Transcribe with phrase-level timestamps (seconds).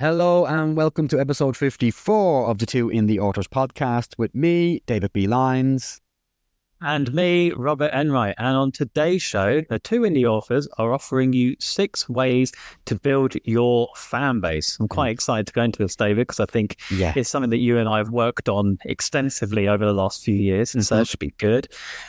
[0.00, 5.12] Hello and welcome to episode 54 of the Two Indie Authors podcast with me, David
[5.12, 5.26] B.
[5.26, 6.00] Lyons.
[6.82, 8.34] And me, Robert Enright.
[8.38, 12.52] And on today's show, the two indie authors are offering you six ways
[12.86, 14.78] to build your fan base.
[14.80, 17.12] I'm quite excited to go into this, David, because I think Yeah.
[17.14, 20.74] it's something that you and I have worked on extensively over the last few years.
[20.74, 21.00] And so Mhm.
[21.02, 21.68] it should be good.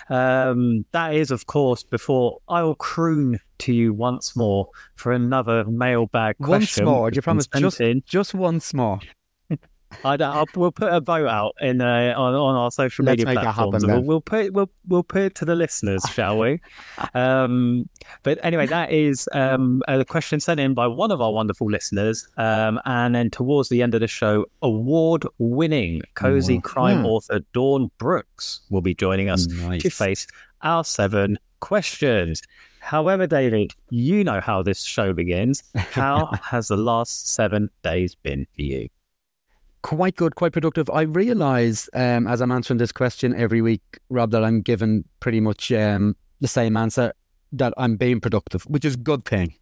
[0.09, 5.66] Um, that is, of course, before I will croon to you once more for another
[5.66, 6.85] mailbag question.
[6.85, 7.47] Once more, you promise?
[7.47, 8.99] Just, just once more.
[10.04, 13.20] I don't, I'll, we'll put a vote out in uh, on, on our social Let's
[13.23, 13.84] media platforms.
[13.84, 16.59] happen we'll, we'll put we'll we'll put it to the listeners, shall we?
[17.14, 17.89] Um,
[18.23, 22.28] but anyway, that is um, a question sent in by one of our wonderful listeners,
[22.38, 27.05] um, and then towards the end of the show, award-winning cozy crime Hmm.
[27.05, 30.28] author Dawn Brookes will be joining us to face
[30.61, 32.42] our seven questions.
[32.80, 35.64] However, David, you know how this show begins.
[35.76, 38.89] How has the last seven days been for you?
[39.83, 40.89] Quite good, quite productive.
[40.91, 45.39] I realise um, as I'm answering this question every week, Rob, that I'm given pretty
[45.39, 47.13] much um, the same answer
[47.53, 49.55] that I'm being productive, which is a good thing.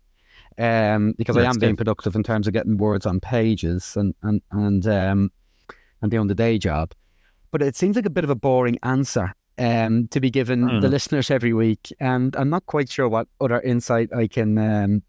[0.58, 4.14] Um, because I That's am being productive in terms of getting words on pages and
[4.22, 5.32] and and um,
[6.02, 6.92] and doing the day job.
[7.52, 10.88] But it seems like a bit of a boring answer um, to be given the
[10.88, 10.92] Mm.
[10.92, 15.02] listeners every week, and I'm not quite sure what other insight I can um,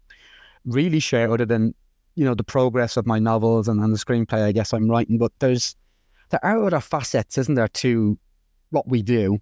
[0.63, 1.73] really share other than
[2.15, 5.17] you know the progress of my novels and, and the screenplay I guess I'm writing.
[5.17, 5.75] But there's
[6.29, 8.17] there are other facets, isn't there, to
[8.69, 9.39] what we do.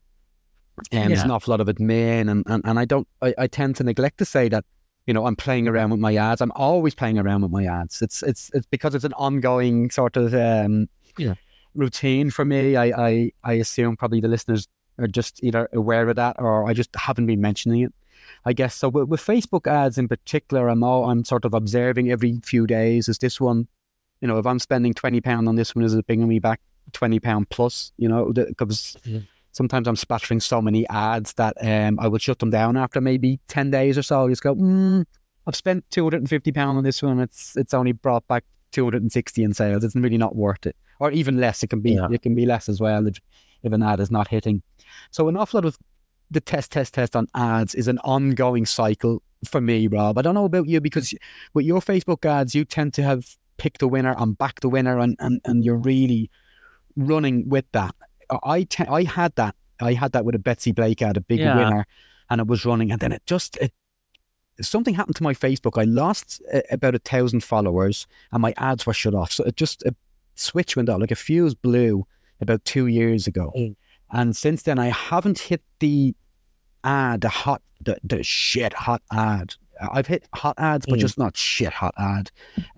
[0.91, 1.25] And there's Yeah.
[1.25, 3.07] an awful lot of admin, and, and, and I don't.
[3.21, 4.63] I, I tend to neglect to say that
[5.05, 6.41] you know I'm playing around with my ads.
[6.41, 8.01] I'm always playing around with my ads.
[8.01, 10.87] It's it's it's because it's an ongoing sort of um,
[11.17, 11.33] Yeah.
[11.75, 12.75] routine for me.
[12.77, 16.73] I, I I assume probably the listeners are just either aware of that or I
[16.73, 17.93] just haven't been mentioning it.
[18.45, 18.89] I guess so.
[18.89, 23.07] With, with Facebook ads in particular, I'm all, I'm sort of observing every few days.
[23.09, 23.67] Is this one,
[24.21, 26.59] you know, if I'm spending twenty pound on this one, is it bringing me back
[26.93, 27.91] twenty pound plus?
[27.97, 29.19] You know, because Yeah.
[29.51, 33.39] sometimes I'm splattering so many ads that um, I will shut them down after maybe
[33.47, 34.25] ten days or so.
[34.25, 35.05] I just go, mm,
[35.47, 37.19] I've spent two hundred and fifty pound on this one.
[37.19, 39.83] It's it's only brought back two hundred and sixty in sales.
[39.83, 41.63] It's really not worth it, or even less.
[41.63, 42.07] It can be Yeah.
[42.11, 43.17] it can be less as well if,
[43.63, 44.61] if an ad is not hitting.
[45.11, 45.77] So an awful lot of
[46.31, 50.17] the test, test, test on ads is an ongoing cycle for me, Rob.
[50.17, 51.13] I don't know about you because
[51.53, 54.99] with your Facebook ads, you tend to have picked the winner and back the winner,
[54.99, 56.29] and, and, and you're really
[56.95, 57.95] running with that.
[58.43, 59.55] I te- I had that.
[59.81, 61.55] I had that with a Betsy Blake ad, a big Yeah.
[61.55, 61.87] winner,
[62.29, 63.73] and it was running, and then it just it,
[64.61, 65.81] something happened to my Facebook.
[65.81, 69.31] I lost uh, about a thousand followers, and my ads were shut off.
[69.31, 69.95] So it just a
[70.35, 72.05] switch went out, like a fuse blew
[72.41, 73.51] about two years ago.
[73.57, 73.75] Mm.
[74.11, 76.15] And since then, I haven't hit the
[76.83, 79.55] ad, the hot, the, the shit hot ad.
[79.81, 81.01] I've hit hot ads, but Mm.
[81.01, 82.31] just not shit hot ad.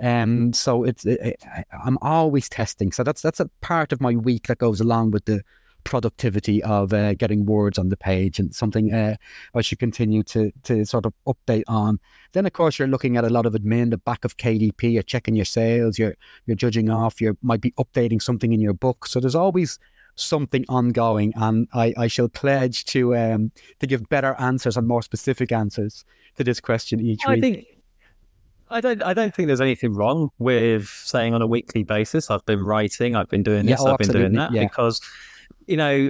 [0.04, 1.44] Um, so it's it, it,
[1.84, 2.92] I'm always testing.
[2.92, 5.42] So that's that's a part of my week that goes along with the
[5.84, 9.16] productivity of uh, getting words on the page and something uh,
[9.56, 12.00] I should continue to to sort of update on.
[12.34, 15.02] Then of course you're looking at a lot of admin, the back of KDP, you're
[15.02, 16.14] checking your sales, you're
[16.46, 19.08] you're judging off, you might be updating something in your book.
[19.08, 19.80] So there's always
[20.16, 25.02] something ongoing and I, I shall pledge to um to give better answers and more
[25.02, 26.04] specific answers
[26.38, 27.42] to this question each I week.
[27.42, 27.66] think
[28.74, 29.04] I don't.
[29.04, 32.32] I don't think there's anything wrong with saying on a weekly basis.
[32.32, 33.18] I've been writing.
[33.18, 33.84] I've been doing Yeah, this.
[33.86, 34.64] oh, I've been doing that yeah.
[34.64, 35.02] because
[35.68, 36.10] you know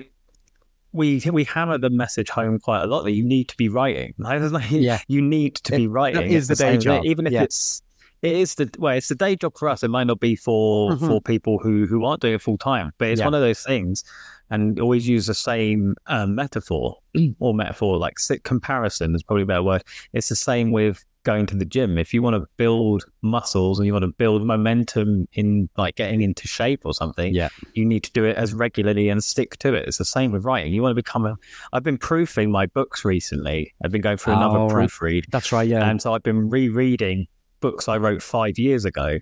[0.93, 4.13] we we hammer the message home quite a lot that you need to be writing.
[4.19, 4.99] Like, Yeah.
[5.07, 6.31] you need to be writing.
[6.31, 7.43] is It's the day job, even if yeah.
[7.43, 7.81] it's.
[8.21, 8.95] It is the well.
[8.95, 9.81] It's the day job for us.
[9.83, 11.07] It might not be for Mhm.
[11.07, 13.25] for people who who aren't doing it full time, but it's Yeah.
[13.25, 14.03] one of those things.
[14.49, 16.97] And always use the same um, metaphor
[17.39, 19.83] or metaphor, like comparison is probably a better word.
[20.13, 21.97] It's the same with going to the gym.
[21.97, 26.21] If you want to build muscles and you want to build momentum in like getting
[26.21, 27.49] into shape or something, Yeah.
[27.75, 29.87] you need to do it as regularly and stick to it.
[29.87, 30.73] It's the same with writing.
[30.73, 31.35] You want to become a.
[31.73, 33.71] I've been proofing my books recently.
[33.85, 34.89] I've been going through another Oh, right.
[34.89, 35.89] proofread, That's right, yeah.
[35.89, 37.27] and so I've been rereading
[37.61, 39.19] books I wrote five years ago.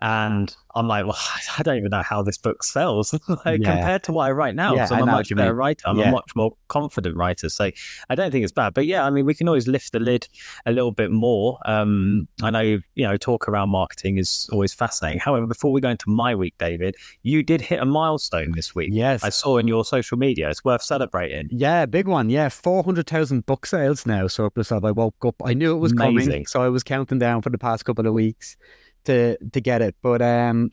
[0.00, 1.16] And I'm like, well,
[1.58, 3.12] I don't even know how this book sells
[3.44, 3.74] like, Yeah.
[3.76, 4.74] compared to what I write now.
[4.74, 5.56] Yeah, so I'm a much better mean.
[5.56, 5.82] writer.
[5.86, 6.08] I'm Yeah.
[6.08, 7.48] a much more confident writer.
[7.48, 7.70] So
[8.08, 8.74] I don't think it's bad.
[8.74, 10.26] But yeah, I mean, we can always lift the lid
[10.66, 11.58] a little bit more.
[11.64, 15.20] Um, I know, you know, talk around marketing is always fascinating.
[15.20, 18.90] However, before we go into my week, David, you did hit a milestone this week.
[18.92, 19.22] Yes.
[19.22, 20.50] I saw in your social media.
[20.50, 21.48] It's worth celebrating.
[21.50, 22.30] Yeah, big one.
[22.30, 24.26] Yeah, 400,000 book sales now.
[24.26, 24.50] So.
[24.54, 26.46] I woke up, I knew it was coming.
[26.46, 28.56] So I was counting down for the past couple of weeks
[29.04, 29.94] to to get it.
[30.02, 30.70] But um,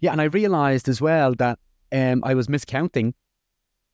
[0.00, 1.58] yeah, and I realized as well that
[1.92, 3.14] um, I was miscounting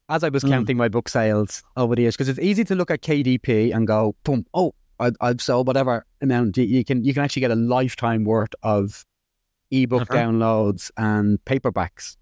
[0.08, 0.50] as I was Mm.
[0.50, 3.86] counting my book sales over the years because it's easy to look at KDP and
[3.86, 6.56] go, boom, oh, I, I've sold whatever amount.
[6.56, 9.04] You, you can you can actually get a lifetime worth of
[9.72, 10.14] ebook Uh-huh.
[10.14, 12.16] downloads and paperbacks.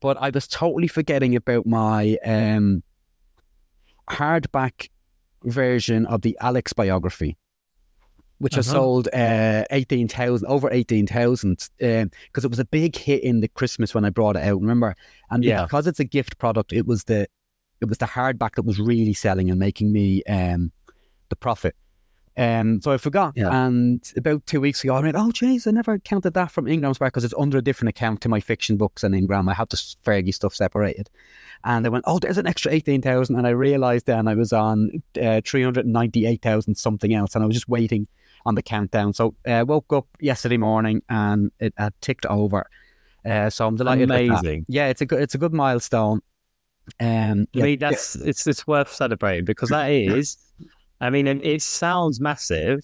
[0.00, 2.82] But I was totally forgetting about my um,
[4.10, 4.88] hardback
[5.44, 7.36] version of the Alex biography,
[8.38, 8.70] which I Uh-huh.
[8.72, 14.04] sold uh, 18,000, over 18,000, because it was a big hit in the Christmas when
[14.04, 14.94] I brought it out, remember?
[15.30, 15.64] And Yeah.
[15.64, 17.26] because it's a gift product, it was the
[17.80, 20.72] it was the hardback that was really selling and making me um,
[21.28, 21.76] the profit.
[22.36, 23.34] Um, so I forgot.
[23.36, 23.50] Yeah.
[23.66, 27.06] And about two weeks ago, I went, oh, jeez, I never counted that from IngramSpark
[27.06, 29.48] because it's under a different account to my fiction books and Ingram.
[29.48, 31.08] I have the Fergie stuff separated.
[31.64, 33.36] And I went, oh, there's an extra 18,000.
[33.36, 37.34] And I realized then I was on uh, 398,000 something else.
[37.34, 38.06] And I was just waiting
[38.46, 39.12] on the countdown.
[39.12, 42.68] So I uh, woke up yesterday morning and it had ticked over.
[43.24, 44.10] Uh, so I'm delighted.
[44.10, 44.66] Amazing.
[44.68, 46.20] Yeah, it's a good, it's a good milestone.
[47.00, 50.38] Um, I mean, that's it's it's worth celebrating because that is.
[51.00, 52.80] I mean, and it sounds massive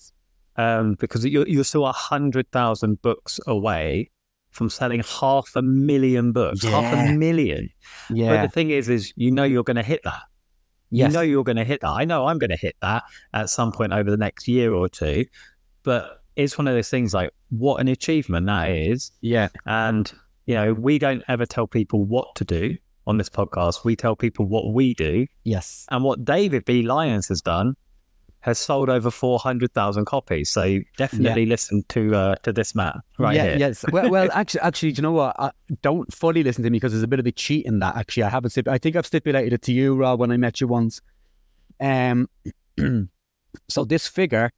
[0.56, 4.10] um, because you're you're still a hundred thousand books away
[4.50, 7.68] from selling half a million books, half a million.
[8.10, 8.28] Yeah.
[8.28, 10.22] But the thing is, is you know you're going to hit that.
[10.90, 11.10] Yes.
[11.10, 11.90] You know you're going to hit that.
[11.90, 13.02] I know I'm going to hit that
[13.32, 15.24] at some point over the next year or two.
[15.82, 19.12] But it's one of those things like what an achievement that is.
[19.20, 20.12] yeah, And,
[20.46, 22.76] you know, we don't ever tell people what to do
[23.06, 23.84] on this podcast.
[23.84, 25.26] We tell people what we do.
[25.44, 25.86] yes.
[25.90, 26.82] And what David B.
[26.82, 27.76] Lyons has done
[28.44, 30.50] has sold over 400,000 copies.
[30.50, 33.56] So definitely listen to uh, to this man right yeah, here.
[33.56, 33.86] Yes.
[33.90, 35.34] Well, well, actually, actually, do you know what?
[35.38, 35.50] I
[35.80, 37.96] don't fully listen to me because there's a bit of a cheat in that.
[37.96, 38.50] Actually, I haven't.
[38.50, 41.00] stip- I think I've stipulated it to you, Rob, when I met you once.
[41.80, 42.28] Um,
[43.70, 44.50] so this figure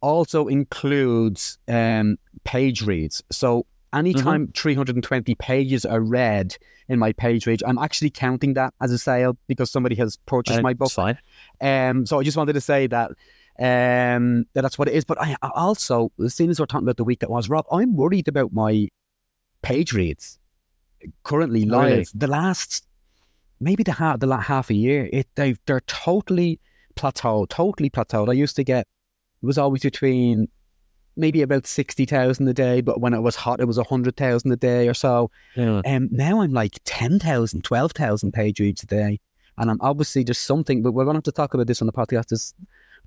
[0.00, 3.22] also includes um page reads.
[3.30, 6.56] So anytime 320 pages are read
[6.88, 10.60] in my page read, I'm actually counting that as a sale because somebody has purchased
[10.60, 10.90] Uh, my book.
[10.90, 11.18] Fine.
[11.60, 13.10] Um, so I just wanted to say that
[13.58, 15.04] um, that that's what it is.
[15.04, 17.66] But I I also, as soon as we're talking about the week that was, Rob,
[17.70, 18.88] I'm worried about my
[19.62, 20.38] page reads
[21.22, 21.90] currently live.
[21.90, 22.06] really?
[22.14, 22.86] The last,
[23.60, 26.60] maybe the half, the last half a year, it they they're totally
[26.96, 28.28] plateaued, totally plateaued.
[28.28, 28.86] I used to get
[29.42, 30.48] it was always between
[31.18, 34.52] maybe about sixty thousand a day, but when it was hot, it was hundred thousand
[34.52, 35.30] a day or so.
[35.56, 35.82] Yeah.
[35.84, 39.20] Um, now I'm like 10,000, 12,000 page reads a day.
[39.58, 41.86] And I'm obviously there's something, but we're going to have to talk about this on
[41.86, 42.28] the podcast.
[42.28, 42.54] There's,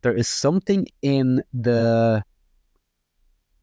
[0.01, 2.23] there is something in the.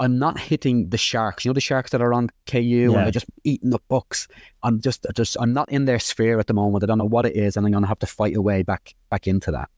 [0.01, 1.45] I'm not hitting the sharks.
[1.45, 2.85] You know the sharks that are on KU Yeah.
[2.87, 4.29] and they're just eating up books.
[4.63, 6.85] I'm just, just, I'm not in their sphere at the moment.
[6.85, 8.63] I don't know what it is, and I'm going to have to fight a way
[8.63, 9.69] back, back into that.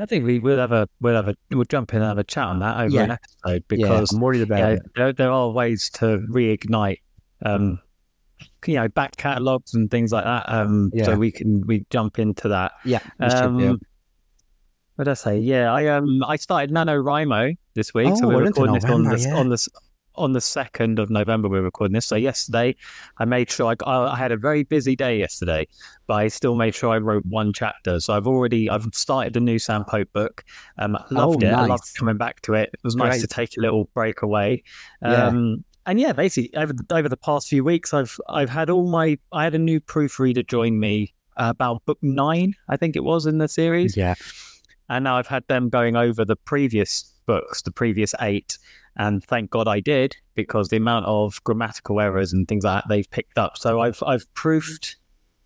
[0.00, 2.24] I think we will have a we'll have a we'll jump in and have a
[2.24, 3.02] chat on that over Yeah.
[3.04, 4.82] an episode yeah, because I'm worried about yeah, it.
[4.96, 7.00] there, there are ways to reignite
[7.44, 7.78] um
[8.66, 11.04] you know back catalogs and things like that um Yeah.
[11.04, 13.78] so we can we jump into that Yeah, um
[14.96, 18.34] what did I say yeah I um I started NaNoWriMo this week so Oh, we're
[18.36, 19.36] we're recording this on yeah.
[19.36, 19.66] on the
[20.16, 22.06] on the second of November we're recording this.
[22.06, 22.76] So yesterday
[23.18, 25.66] I made sure I, I had a very busy day yesterday
[26.06, 28.00] but I still made sure I wrote one chapter.
[28.00, 30.44] So I've already I've started the new Sam Pope book.
[30.78, 31.52] Um loved Oh, it.
[31.52, 32.70] I loved coming back to it.
[32.72, 34.62] It was nice to take a little break away.
[35.02, 35.26] Yeah.
[35.28, 38.88] um, and yeah, basically over the, over the past few weeks, I've I've had all
[38.88, 43.04] my I had a new proofreader join me uh, about book nine, I think it
[43.04, 44.14] was in the series, Yeah,
[44.88, 48.56] and now I've had them going over the previous books, the previous eight,
[48.96, 52.88] and thank God I did because the amount of grammatical errors and things like that
[52.88, 53.58] they've picked up.
[53.58, 54.96] So I've I've proofed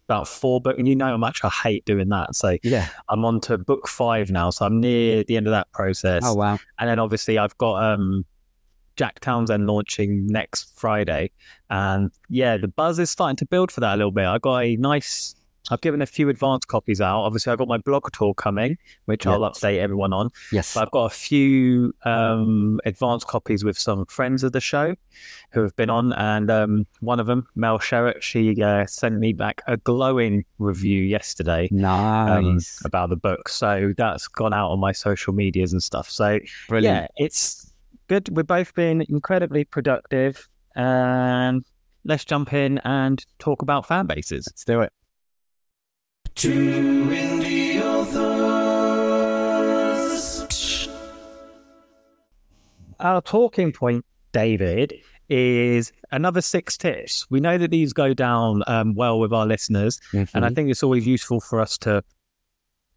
[0.09, 2.35] about four books, and you know how much I hate doing that.
[2.35, 2.89] So yeah.
[3.09, 6.23] I'm on to book five now, so I'm near the end of that process.
[6.25, 6.59] Oh wow.
[6.79, 8.25] And then obviously I've got um
[8.97, 11.31] Jack Townsend launching next Friday.
[11.71, 14.27] And yeah, the buzz is starting to build for that a little bit.
[14.27, 15.35] I got a nice
[15.71, 17.23] I've given a few advanced copies out.
[17.23, 20.31] Obviously I've got my blog tour coming, which I'll update everyone on.
[20.53, 20.75] Yes.
[20.75, 24.95] But I've got a few um advanced copies with some friends of the show
[25.53, 29.33] who have been on and um one of them, Mel Sherratt, she uh, sent me
[29.33, 31.79] back a glowing review yesterday um,
[32.55, 32.81] Nice.
[32.85, 33.49] about the book.
[33.49, 36.09] So that's gone out on my social medias and stuff.
[36.11, 37.11] So Brilliant.
[37.19, 37.73] yeah, it's
[38.09, 38.35] Good.
[38.35, 40.49] We've both been incredibly productive.
[40.75, 41.63] And
[42.05, 44.47] let's jump in and talk about fan bases.
[44.51, 44.93] Let's do it.
[46.39, 48.49] Two indie authors.
[53.01, 54.95] Our talking point, David,
[55.29, 57.27] is another six tips.
[57.29, 60.55] We know that these go down um, well with our listeners, and I Mhm.
[60.55, 62.05] think it's always useful for us to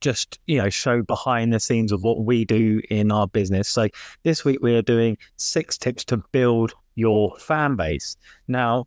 [0.01, 3.67] just you know show behind the scenes of what we do in our business.
[3.67, 3.87] So
[4.21, 8.17] this week we are doing six tips to build your fan base.
[8.47, 8.85] Now,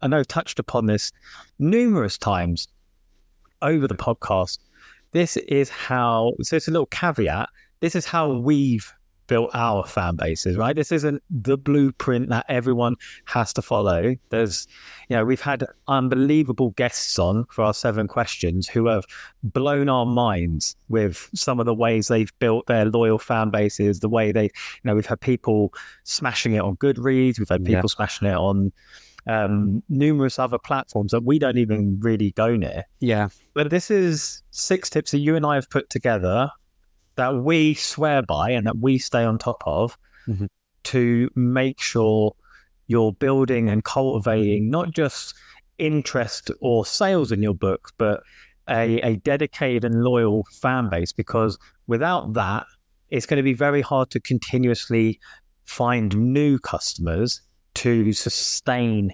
[0.00, 1.10] I know I've touched upon this
[1.58, 2.68] numerous times
[3.62, 4.58] over the podcast.
[5.12, 7.48] This is how so it's a little caveat.
[7.80, 8.92] This is how we've
[9.28, 10.76] built our fan bases, right?
[10.76, 12.94] This isn't the blueprint that everyone
[13.24, 14.14] has to follow.
[14.30, 14.68] There's,
[15.08, 19.04] you know, we've had unbelievable guests on for our seven questions who have
[19.42, 24.08] blown our minds with some of the ways they've built their loyal fan bases, the
[24.08, 24.50] way they, you
[24.84, 25.72] know, we've had people
[26.04, 27.76] smashing it on Goodreads, we've had Yeah.
[27.78, 28.72] people smashing it on
[29.26, 32.84] um, numerous other platforms that we don't even really go near.
[33.00, 33.28] Yeah.
[33.54, 36.50] But this is six tips that you and I have put together
[37.16, 39.96] that we swear by and that we stay on top of
[40.28, 40.48] Mhm.
[40.84, 42.34] to make sure
[42.86, 45.34] you're building and cultivating not just
[45.78, 48.22] interest or sales in your books, but
[48.68, 51.12] a, a dedicated and loyal fan base.
[51.12, 52.66] Because without that,
[53.10, 55.18] it's going to be very hard to continuously
[55.64, 57.40] find new customers
[57.76, 59.12] to sustain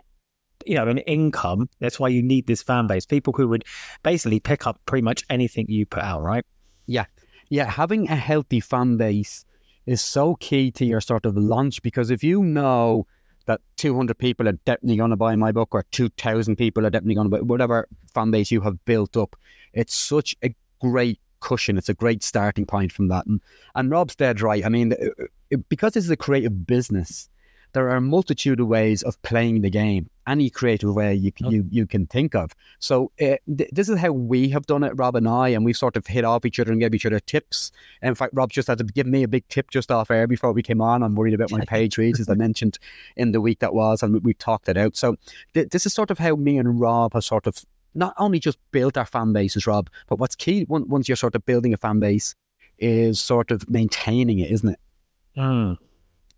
[0.64, 3.64] you know an income that's why you need this fan base people who would
[4.02, 6.44] basically pick up pretty much anything you put out right
[6.86, 7.06] Yeah,
[7.50, 7.68] Yeah.
[7.70, 9.44] having a healthy fan base
[9.86, 13.06] is so key to your sort of launch because if you know
[13.46, 17.16] that 200 people are definitely going to buy my book or 2,000 people are definitely
[17.16, 19.34] going to buy whatever fan base you have built up,
[19.72, 21.76] it's such a great cushion.
[21.76, 23.26] It's a great starting point from that.
[23.26, 23.40] And,
[23.74, 24.64] and Rob's dead right.
[24.64, 24.94] I mean,
[25.50, 27.28] it- because this is a creative business,
[27.72, 31.50] there are a multitude of ways of playing the game, any creative way you can,
[31.50, 32.54] you, you can think of.
[32.78, 35.72] So uh, th- this is how we have done it, Rob and I, and we
[35.72, 37.72] sort of hit off each other and gave each other tips.
[38.02, 40.52] In fact, Rob just had to give me a big tip just off air before
[40.52, 41.02] we came on.
[41.02, 42.78] I'm worried about my page reads, as I mentioned
[43.16, 44.96] in the week that was, and we, we talked it out.
[44.96, 45.16] So
[45.54, 47.64] th- this is sort of how me and Rob have sort of
[47.94, 51.44] not only just built our fan bases, Rob, but what's key once you're sort of
[51.44, 52.34] building a fan base
[52.78, 54.80] is sort of maintaining it, isn't it?
[55.36, 55.78] mm.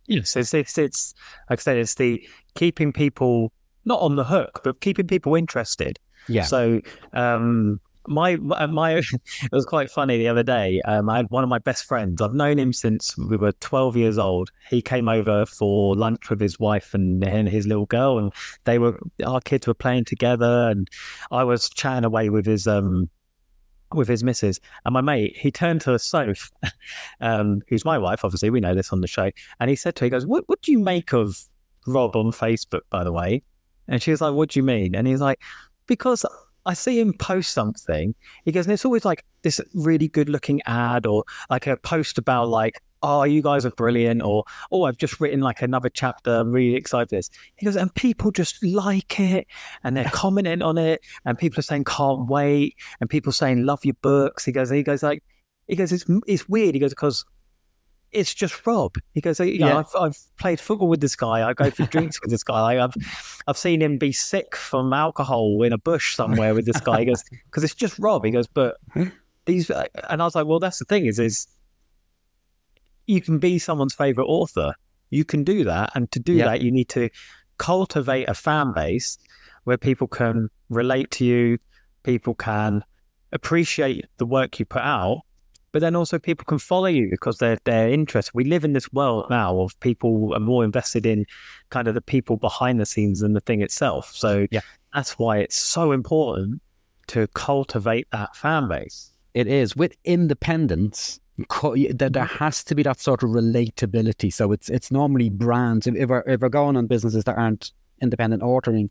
[0.06, 0.36] Yes.
[0.36, 1.14] It's, it's it's
[1.50, 3.52] like i said it's the keeping people
[3.84, 5.98] not on the hook but keeping people interested.
[6.28, 6.44] Yeah.
[6.44, 6.80] so
[7.12, 10.80] um my my, it was quite funny the other day.
[10.84, 13.96] Um i had one of my best friends i've known him since we were 12
[13.96, 14.50] years old.
[14.70, 18.32] He came over for lunch with his wife and, and his little girl and
[18.64, 20.88] they were our kids were playing together and
[21.30, 23.08] i was chatting away with his um
[23.94, 26.50] with his missus and my mate he turned to Soph
[27.20, 30.00] um who's my wife obviously we know this on the show and he said to
[30.00, 31.36] her he goes what what do you make of
[31.86, 33.42] rob on facebook by the way
[33.88, 35.40] and she was like what do you mean and he's like
[35.86, 36.24] because
[36.66, 38.14] I see him post something.
[38.44, 42.18] He goes, and it's always like this really good looking ad or like a post
[42.18, 46.34] about like, oh, you guys are brilliant, or oh, I've just written like another chapter.
[46.34, 47.30] I'm really excited for this.
[47.56, 49.46] He goes, and people just like it
[49.84, 53.84] and they're commenting on it, and people are saying can't wait, and people saying love
[53.84, 54.44] your books.
[54.44, 55.22] He goes, he goes like,
[55.68, 56.74] he goes, it's it's weird.
[56.74, 57.24] He goes because
[58.10, 58.94] it's just Rob.
[59.12, 59.78] He goes, you know, Yeah.
[59.78, 61.46] I've, I've played football with this guy.
[61.46, 62.82] I go for drinks with this guy.
[62.82, 62.94] I've
[63.46, 67.00] I've seen him be sick from alcohol in a bush somewhere with this guy.
[67.00, 68.24] He goes, because it's just Rob.
[68.24, 68.76] He goes, but
[69.46, 71.46] these, uh, and I was like, well, that's the thing is, is
[73.06, 74.74] you can be someone's favorite author.
[75.10, 76.46] You can do that, and to do Yeah.
[76.46, 77.08] that, you need to
[77.58, 79.18] cultivate a fan base
[79.64, 81.58] where people can relate to you,
[82.02, 82.84] people can
[83.32, 85.20] appreciate the work you put out,
[85.72, 88.32] but then also people can follow you because they're they're interested.
[88.34, 91.26] We live in this world now of people are more invested in
[91.70, 94.12] kind of the people behind the scenes than the thing itself.
[94.14, 94.60] So Yeah.
[94.92, 96.60] that's why it's so important
[97.08, 99.10] to cultivate that fan base.
[99.34, 101.18] It is with independence.
[101.48, 104.32] Co- There, there has to be that sort of relatability.
[104.32, 105.86] So it's it's normally brands.
[105.86, 108.90] If, if we're if we're going on businesses that aren't independent ordering,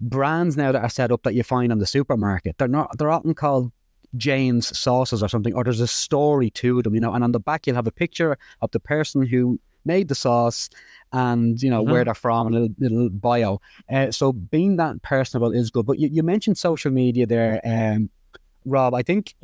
[0.00, 2.96] brands now that are set up that you find on the supermarket, they're not.
[2.98, 3.72] They're often called
[4.16, 7.12] Jane's sauces or something, or there's a story to them, you know.
[7.12, 10.70] And on the back, you'll have a picture of the person who made the sauce
[11.12, 11.90] and you know Mhm.
[11.90, 13.60] where they're from, and a little, little bio.
[13.92, 15.84] Uh, so being that personable is good.
[15.86, 18.08] But you, you mentioned social media there, um,
[18.64, 18.94] Rob.
[18.94, 19.34] I think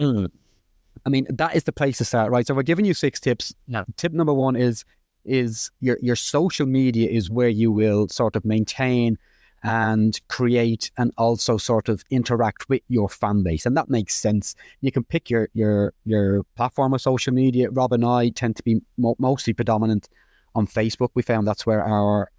[1.06, 2.46] I mean, that is the place to start, right?
[2.46, 3.54] So we're giving you six tips.
[3.66, 3.84] Yeah.
[3.96, 4.84] Tip number one is
[5.24, 9.18] is your your social media is where you will sort of maintain
[9.62, 13.66] and create and also sort of interact with your fan base.
[13.66, 14.54] And that makes sense.
[14.80, 17.70] You can pick your your your platform of social media.
[17.70, 20.08] Rob and I tend to be mo- mostly predominant
[20.54, 21.10] on Facebook.
[21.14, 22.30] We found that's where our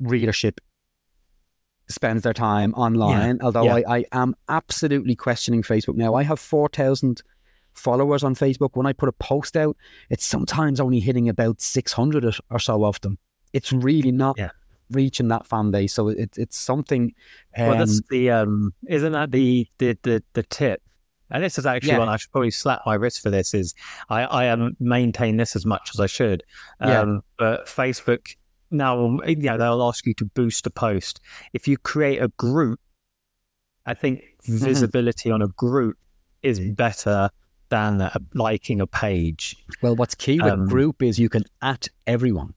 [0.00, 0.60] readership
[1.88, 3.38] spends their time online.
[3.40, 3.74] Although yeah.
[3.86, 6.14] I, I am absolutely questioning Facebook now.
[6.14, 7.22] I have 4,000
[7.74, 8.70] followers on Facebook.
[8.74, 9.76] When I put a post out,
[10.10, 13.18] it's sometimes only hitting about 600 or- or so of them.
[13.52, 14.50] It's really not Yeah.
[14.90, 15.94] reaching that fan base.
[15.94, 17.12] So it, it's something.
[17.56, 20.82] Um, well, that's the um, isn't that the the the, the tip?
[21.30, 21.98] And this is actually Yeah.
[22.00, 23.30] one I should probably slap my wrist for.
[23.30, 23.74] This is
[24.08, 24.76] I I haven't
[25.36, 26.42] this as much as I should.
[26.80, 27.00] Yeah.
[27.00, 28.36] Um, but Facebook
[28.70, 31.20] now, you know, they'll ask you to boost a post.
[31.52, 32.80] If you create a group,
[33.86, 34.62] I think Mm-hmm.
[34.64, 35.96] visibility on a group
[36.42, 37.30] is better
[37.68, 39.56] than uh, liking a page.
[39.82, 42.54] well, what's key with um, group is you can at everyone.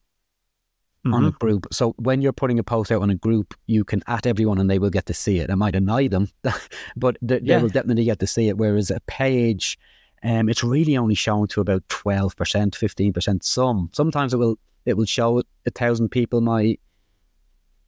[1.05, 1.39] on a Mhm.
[1.39, 1.67] group.
[1.71, 4.69] So when you're putting a post out on a group, you can at everyone and
[4.69, 5.49] they will get to see it.
[5.49, 6.27] It might annoy them,
[6.97, 7.61] but they, they Yeah.
[7.61, 8.57] will definitely get to see it.
[8.57, 9.79] Whereas a page,
[10.21, 13.45] um, it's really only shown to about twelve percent, fifteen percent.
[13.45, 16.77] Some sometimes it will it will show a thousand people my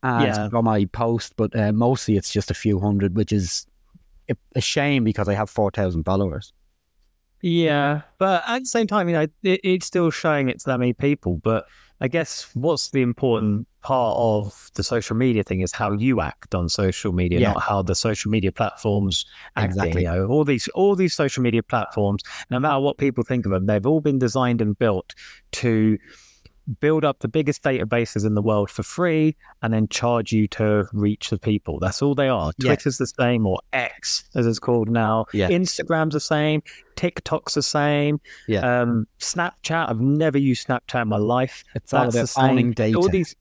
[0.01, 0.49] ads Yeah.
[0.53, 3.65] or my post, but uh, mostly it's just a few hundred, which is
[4.29, 6.53] a, a shame because I have four thousand followers.
[7.41, 10.79] Yeah, but at the same time, you know, it, it's still showing it to that
[10.79, 11.37] many people.
[11.43, 11.65] But
[12.01, 16.53] I guess what's the important part of the social media thing is how you act
[16.53, 17.53] on social media, Yeah.
[17.53, 19.65] not how the social media platforms act.
[19.67, 20.01] Exactly.
[20.01, 23.51] You know, all these all these social media platforms, no matter what people think of
[23.51, 25.15] them, they've all been designed and built
[25.53, 25.97] to
[26.79, 30.87] build up the biggest databases in the world for free and then charge you to
[30.93, 31.79] reach the people.
[31.79, 32.51] That's all they are.
[32.57, 32.67] Yeah.
[32.67, 35.25] Twitter's the same or X as it's called now.
[35.33, 35.49] Yeah.
[35.49, 36.61] Instagram's the same.
[36.95, 38.19] TikTok's the same.
[38.47, 38.81] Yeah.
[38.81, 41.63] Um, Snapchat, I've never used Snapchat in my life.
[41.75, 42.45] It's all That's the about same.
[42.51, 42.97] owning data.
[42.97, 43.35] All these,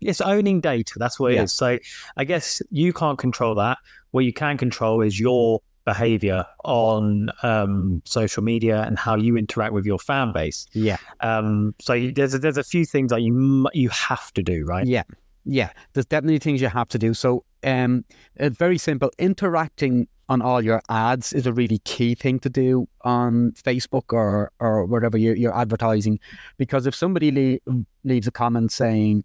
[0.00, 0.94] it's owning data.
[0.96, 1.40] That's what it is.
[1.40, 1.46] Yeah.
[1.46, 1.78] So
[2.16, 3.78] I guess you can't control that.
[4.12, 9.72] What you can control is your behavior on um, social media and how you interact
[9.72, 10.66] with your fan base.
[10.74, 10.98] yeah.
[11.20, 13.32] Um, so you, there's a, there's a few things that you
[13.72, 14.86] you have to do, right?
[14.86, 15.04] Yeah,
[15.46, 15.70] yeah.
[15.94, 17.14] There's definitely things you have to do.
[17.14, 18.04] So, um,
[18.36, 19.10] it's very simple.
[19.18, 24.52] Interacting on all your ads is a really key thing to do on Facebook or
[24.60, 26.20] or wherever you're, you're advertising,
[26.58, 29.24] because if somebody le- leaves a comment saying,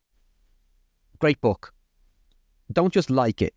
[1.20, 1.74] "Great book,"
[2.72, 3.54] don't just like it,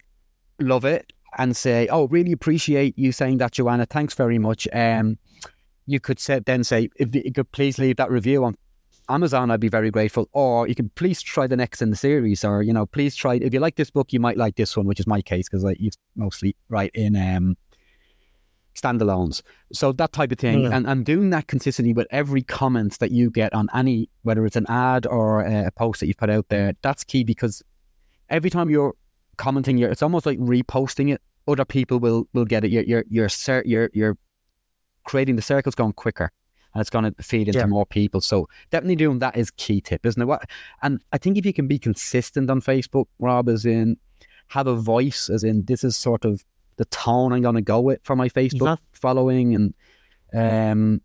[0.59, 3.87] love it, and say, "Oh, really appreciate you saying that, Joanna.
[3.87, 5.19] Thanks very much." Um,
[5.87, 8.57] you could say, then say, "If you could please leave that review on
[9.09, 10.29] Amazon, I'd be very grateful.
[10.33, 13.35] Or you can please try the next in the series, or you know, please try.
[13.35, 15.64] If you like this book, you might like this one, which is my case because
[15.64, 17.57] I used mostly write in um,
[18.75, 19.42] standalones.
[19.72, 23.31] So that type of thing, and and doing that consistently with every comment that you
[23.31, 26.72] get on any, whether it's an ad or a post that you've put out there,
[26.83, 27.62] that's key because
[28.29, 28.94] every time you're
[29.37, 31.20] commenting, you're, it's almost like reposting it.
[31.49, 32.70] Other people will will get it.
[32.70, 34.18] You're you're you're you're, you're
[35.05, 36.33] creating the circles going quicker
[36.75, 37.66] and it's going to feed into Yeah.
[37.66, 38.20] more people.
[38.20, 40.25] So definitely doing that is key tip, isn't it?
[40.27, 40.42] What?
[40.83, 43.96] And I think if you can be consistent on Facebook, Rob, as in
[44.49, 46.44] have a voice, as in this is sort of
[46.77, 48.79] the tone I'm going to go with for my Facebook Mhm.
[48.92, 49.75] following and
[50.35, 51.01] um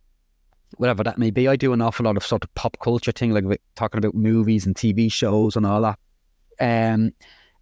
[0.78, 1.48] whatever that may be.
[1.48, 4.66] I do an awful lot of sort of pop culture thing, like talking about movies
[4.66, 6.00] and TV shows and all that,
[6.60, 7.12] um,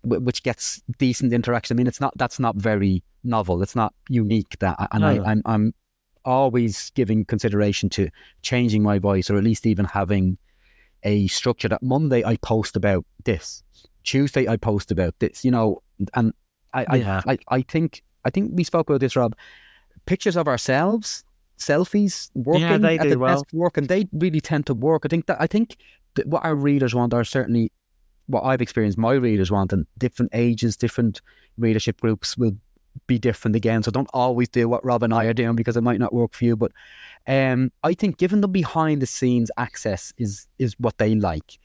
[0.04, 1.76] which gets decent interaction.
[1.76, 3.62] I mean, it's not that's not very novel.
[3.62, 4.58] It's not unique.
[4.60, 5.08] That and No.
[5.08, 5.74] I, I'm I'm
[6.26, 8.10] always giving consideration to
[8.42, 10.38] changing my voice, or at least even having
[11.04, 11.68] a structure.
[11.70, 13.64] That Monday I post about this,
[14.04, 15.44] Tuesday I post about this.
[15.46, 15.82] You know,
[16.14, 16.34] and
[16.74, 17.22] I Yeah.
[17.26, 19.36] I, I I think I think we spoke about this, Rob.
[20.06, 21.24] Pictures of ourselves,
[21.58, 23.36] selfies, working yeah, they at do the well.
[23.36, 25.04] desk, work, and they really tend to work.
[25.06, 25.78] I think that I think
[26.16, 27.72] that what our readers want are certainly
[28.30, 28.98] what I've experienced.
[28.98, 31.22] My readers want, and different ages, different
[31.58, 32.56] readership groups will
[33.08, 33.84] be different again.
[33.84, 36.34] So don't always do what Rob and I are doing because it might not work
[36.34, 36.56] for you.
[36.56, 36.72] But
[37.28, 41.58] um, I think giving them behind the scenes access is is what they like.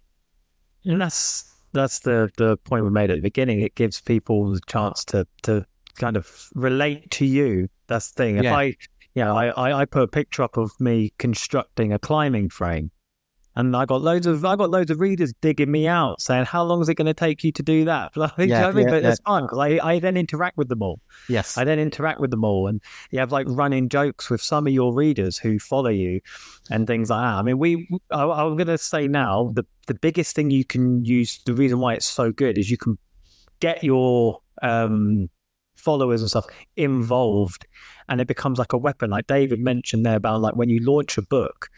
[0.85, 3.61] And that's that's the the point we made at the beginning.
[3.61, 7.69] It gives people the chance to to kind of relate to you.
[7.87, 8.37] That's the thing.
[8.39, 8.57] If Yeah.
[8.57, 8.65] I,
[9.15, 12.91] you know, I, I I put a picture up of me constructing a climbing frame,
[13.57, 16.65] and I got loads of I got loads of readers digging me out saying, "How
[16.65, 18.73] long is it going to take you to do that?" Like, you know Yeah, I
[18.73, 18.85] mean?
[18.87, 19.11] yeah, but yeah.
[19.11, 21.01] it's fun because I I then interact with them all.
[21.29, 21.57] Yes.
[21.57, 24.73] I then interact with them all, and you have like running jokes with some of
[24.73, 26.21] your readers who follow you,
[26.71, 27.39] and things like that.
[27.39, 27.89] I mean, we.
[28.11, 31.41] I, I'm going to say now the the biggest thing you can use.
[31.45, 32.99] The reason why it's so good is you can
[33.61, 35.31] get your um,
[35.77, 37.67] followers and stuff involved,
[38.09, 39.11] and it becomes like a weapon.
[39.11, 41.69] Like David mentioned there about like when you launch a book.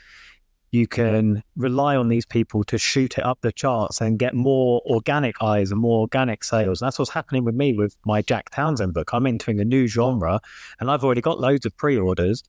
[0.77, 4.83] You can rely on these people to shoot it up the charts and get more
[4.85, 6.83] organic eyes and more organic sales.
[6.83, 9.15] And that's what's happening with me with my Jack Townsend book.
[9.15, 10.39] I'm entering a new genre
[10.79, 12.43] and I've already got loads of pre orders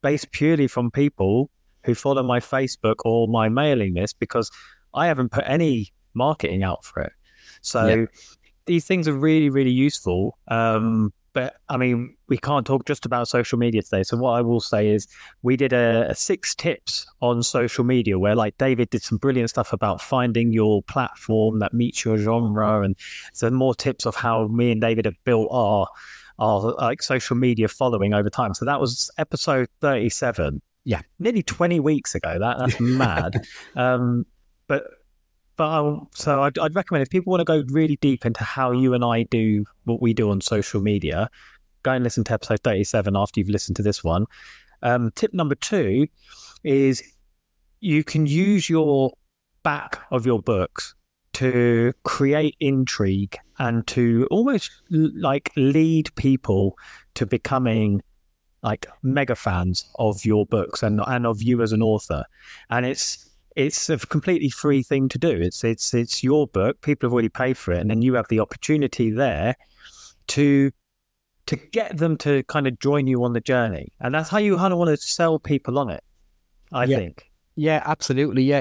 [0.00, 1.50] based purely from people
[1.84, 4.48] who follow my Facebook or my mailing list because
[4.94, 7.12] I haven't put any marketing out for it.
[7.62, 8.06] So Yeah.
[8.66, 10.38] these things are really, really useful.
[10.46, 14.02] Um, but I mean, we can't talk just about social media today.
[14.02, 15.08] So what I will say is,
[15.42, 19.50] we did a, a six tips on social media where, like, David did some brilliant
[19.50, 22.96] stuff about finding your platform that meets your genre, and
[23.32, 25.86] some more tips of how me and David have built our
[26.38, 28.54] our like social media following over time.
[28.54, 30.60] So that was episode thirty-seven.
[30.84, 31.02] Yeah.
[31.18, 32.38] nearly twenty weeks ago.
[32.38, 33.46] That that's mad.
[33.76, 34.26] um,
[34.66, 34.84] but
[35.56, 38.72] but I'll, so I'd, I'd recommend if people want to go really deep into how
[38.72, 41.30] you and I do what we do on social media,
[41.82, 44.26] go and listen to episode 37 after you've listened to this one.
[44.82, 46.08] Um, tip number two
[46.64, 47.02] is
[47.80, 49.12] you can use your
[49.62, 50.94] back of your books
[51.34, 56.76] to create intrigue and to almost like lead people
[57.14, 58.02] to becoming
[58.62, 62.24] like mega fans of your books and and of you as an author
[62.70, 65.30] and it's it's a completely free thing to do.
[65.30, 66.80] It's it's it's your book.
[66.80, 67.78] People have already paid for it.
[67.80, 69.54] And then you have the opportunity there
[70.28, 70.70] to
[71.46, 73.92] to get them to kind of join you on the journey.
[74.00, 76.02] And that's how you kind of want to sell people on it
[76.72, 76.96] i Yeah.
[76.98, 77.30] think.
[77.54, 78.44] Yeah, absolutely.
[78.44, 78.60] Yeah,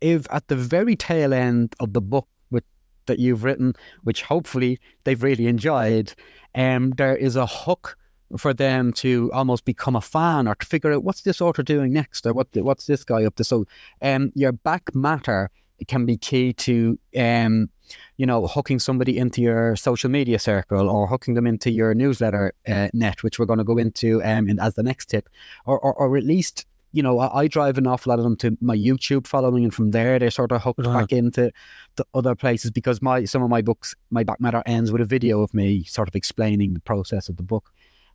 [0.00, 2.62] if at the very tail end of the book with,
[3.06, 3.74] that you've written,
[4.04, 6.14] which hopefully they've really enjoyed,
[6.54, 7.97] um, there is a hook
[8.36, 11.92] for them to almost become a fan or to figure out what's this author doing
[11.92, 13.44] next or what what's this guy up to.
[13.44, 13.66] So,
[14.02, 15.50] um, your back matter
[15.86, 17.70] can be key to um,
[18.16, 22.52] you know, hooking somebody into your social media circle or hooking them into your newsletter
[22.66, 25.28] uh, net, which we're going to go into um, in, as the next tip,
[25.64, 28.36] or, or, or at least you know, I, I drive an awful lot of them
[28.36, 31.52] to my YouTube following, and from there they sort of hooked back into
[31.96, 35.04] the other places because my some of my books, my back matter ends with a
[35.04, 37.70] video of me sort of explaining the process of the book.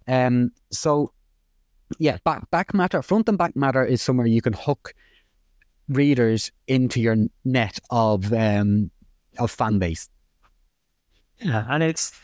[0.08, 1.14] Um, so
[2.00, 4.94] yeah, back back matter, front and back matter is somewhere you can hook
[5.90, 8.92] readers into your net of um
[9.38, 10.10] of fan base.
[11.40, 12.20] Yeah, and it's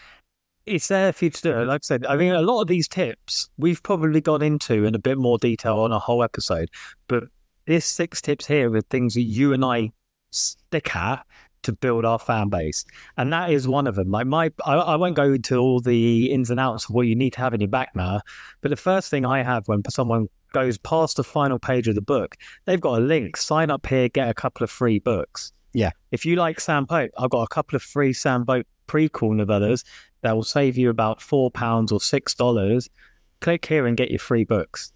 [0.65, 1.63] it's there for you to do.
[1.65, 4.96] Like I said, I mean, a lot of these tips we've probably gone into in
[4.96, 6.70] a bit more detail on a whole episode,
[7.08, 7.24] but
[7.65, 9.92] this six tips here are things that you and I
[10.32, 11.26] stick at
[11.63, 12.86] to build our fan base,
[13.17, 14.12] and that is one of them.
[14.12, 17.15] Like my, I, I won't go into all the ins and outs of what you
[17.15, 18.22] need to have in your back now,
[18.62, 22.02] but the first thing I have when someone goes past the final page of the
[22.02, 23.38] book, they've got a link.
[23.38, 25.54] Sign up here, get a couple of free books.
[25.74, 25.91] Yeah.
[26.12, 29.84] If you like Sam Pope, I've got a couple of free Sam Pope prequel novellas
[30.22, 32.89] that will save you about four pounds or six dollars.
[33.41, 34.91] Click here and get your free books.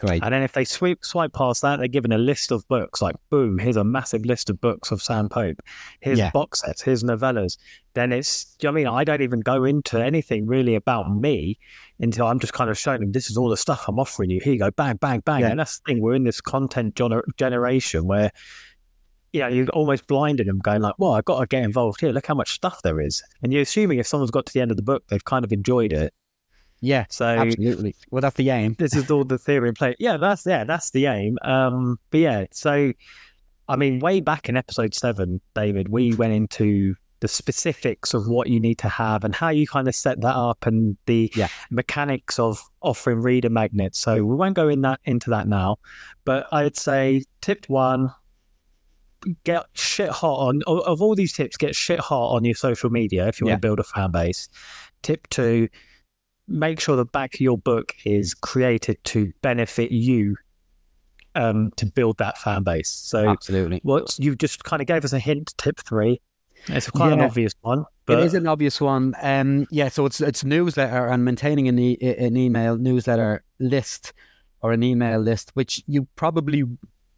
[0.00, 0.22] Great.
[0.22, 3.02] And then if they sweep swipe past that, they're given a list of books.
[3.02, 5.60] Like boom, here's a massive list of books of Sam Pope.
[6.00, 6.30] Here's Yeah.
[6.30, 6.80] box sets.
[6.80, 7.58] Here's novellas.
[7.92, 8.56] Then it's.
[8.62, 8.86] you know I mean?
[8.86, 11.58] I don't even go into anything really about me
[11.98, 14.40] until I'm just kind of showing them this is all the stuff I'm offering you.
[14.42, 15.40] Here you go, bang, bang, bang.
[15.40, 15.50] Yeah.
[15.50, 16.00] And that's the thing.
[16.00, 18.30] We're in this content gener- generation where.
[19.32, 22.10] You know, you're almost blinded them going like, well, I've got to get involved here.
[22.10, 23.22] Look how much stuff there is.
[23.44, 25.52] And you're assuming if someone's got to the end of the book, they've kind of
[25.52, 26.12] enjoyed it.
[26.80, 27.94] Yeah, So absolutely.
[28.10, 28.74] Well, that's the aim.
[28.78, 29.94] this is all the theory in play.
[29.98, 31.36] Yeah, that's yeah, that's the aim.
[31.42, 32.92] Um, but yeah, so
[33.68, 38.48] I mean, way back in episode seven, David, we went into the specifics of what
[38.48, 41.48] you need to have and how you kind of set that up and the Yeah.
[41.70, 43.98] mechanics of offering reader magnets.
[43.98, 45.76] So we won't go in that into that now.
[46.24, 48.10] But I'd say tip one.
[49.44, 51.58] Get shit hot on of all these tips.
[51.58, 53.52] Get shit hot on your social media if you Yeah.
[53.52, 54.48] want to build a fan base.
[55.02, 55.68] Tip two:
[56.50, 60.36] make sure the back of your book is created to benefit you
[61.34, 62.88] um, to build that fan base.
[62.90, 63.80] So, Absolutely.
[63.82, 65.54] what you just kind of gave us a hint.
[65.56, 66.20] Tip three.
[66.68, 69.14] It's quite an obvious one, but it is an obvious one.
[69.22, 74.12] Um, yeah, so it's it's newsletter and maintaining an, e- an email newsletter list
[74.60, 76.64] or an email list, which you probably,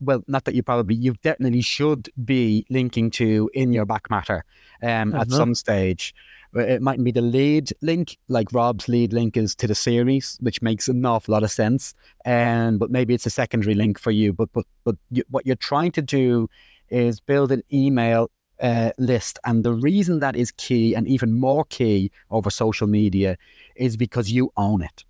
[0.01, 4.45] well, not that you probably, you definitely should be linking to in your back matter
[4.81, 5.33] um, at Mhm.
[5.33, 6.15] some stage.
[6.55, 10.61] It mightn't be the lead link, like Rob's lead link is to the series, which
[10.61, 11.95] makes an awful lot of sense.
[12.27, 14.33] Um, but maybe it's a secondary link for you.
[14.35, 16.49] But but but you, what you're trying to do
[16.91, 19.39] is build an email uh, list.
[19.45, 23.39] And the reason that is key and even more key over social media
[23.77, 25.05] is because you own it.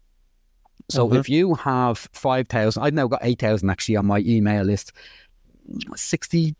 [0.89, 1.19] So Mhm.
[1.19, 4.93] if you have 5,000, I've now got 8,000 actually on my email list,
[5.97, 6.55] 62,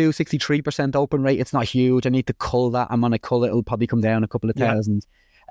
[0.00, 1.40] 63% open rate.
[1.40, 2.06] It's not huge.
[2.06, 2.88] I need to cull that.
[2.90, 3.48] I'm on a cull it.
[3.48, 4.80] It'll probably come down a couple of Yeah.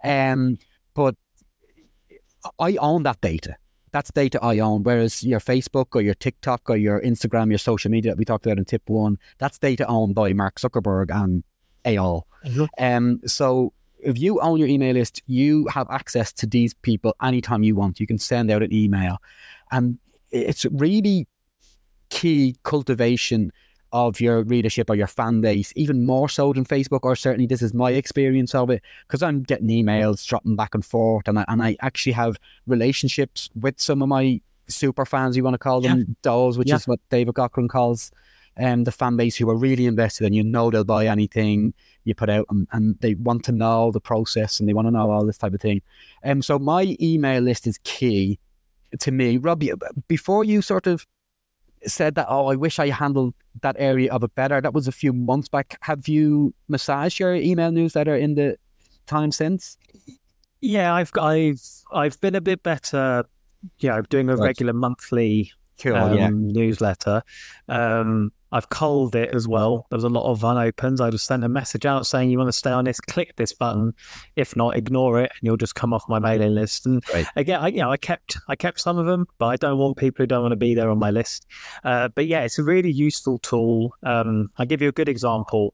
[0.04, 0.58] Um,
[0.94, 1.16] but
[2.60, 3.56] I own that data.
[3.92, 4.84] That's data I own.
[4.84, 8.46] Whereas your Facebook or your TikTok or your Instagram, your social media that we talked
[8.46, 11.44] about in tip one, that's data owned by Mark Zuckerberg and
[11.86, 12.24] AOL.
[12.46, 12.68] Mhm.
[12.80, 17.64] Um, so if you own your email list, you have access to these people anytime
[17.64, 18.00] you want.
[18.00, 19.18] You can send out an email.
[19.72, 20.00] And
[20.32, 21.28] it's really
[22.10, 23.52] key cultivation
[23.94, 27.62] of your readership or your fan base, even more so than Facebook, or certainly this
[27.62, 31.46] is my experience of it, because I'm getting emails dropping back and forth, and I,
[31.48, 35.82] and I actually have relationships with some of my super fans, you want to call
[35.82, 36.76] them, dolls, which Yeah.
[36.76, 38.12] is what David Gaughran calls
[38.58, 41.74] um, the fan base who are really invested and you know they'll buy anything
[42.04, 44.92] you put out and, and they want to know the process and they want to
[44.92, 45.82] know all this type of thing.
[46.26, 48.40] Um, so my email list is key
[49.00, 49.38] to me.
[49.38, 49.72] Robbie,
[50.10, 51.08] before you sort of
[51.86, 54.92] said that, oh, I wish I handled that area of it better, that was a
[54.92, 55.78] few months back.
[55.82, 58.58] Have you massaged your email newsletter in the
[59.08, 59.78] time since?
[60.62, 63.26] Yeah, I've I've I've been a bit better.
[63.80, 64.48] Yeah, doing a Right.
[64.48, 67.24] regular monthly Cool, um, newsletter.
[67.68, 69.88] Um, I've culled it as well.
[69.90, 71.00] There was a lot of unopens.
[71.00, 73.54] I just sent a message out saying you want to stay on this, click this
[73.54, 73.94] button.
[74.36, 76.86] If not, ignore it, and you'll just come off my mailing list.
[76.86, 77.26] And Right.
[77.36, 79.98] again, I, you know, I kept I kept some of them, but I don't want
[79.98, 81.48] people who don't want to be there on my list.
[81.84, 83.94] Uh, but yeah, it's a really useful tool.
[84.04, 85.74] Um, I'll give you a good example.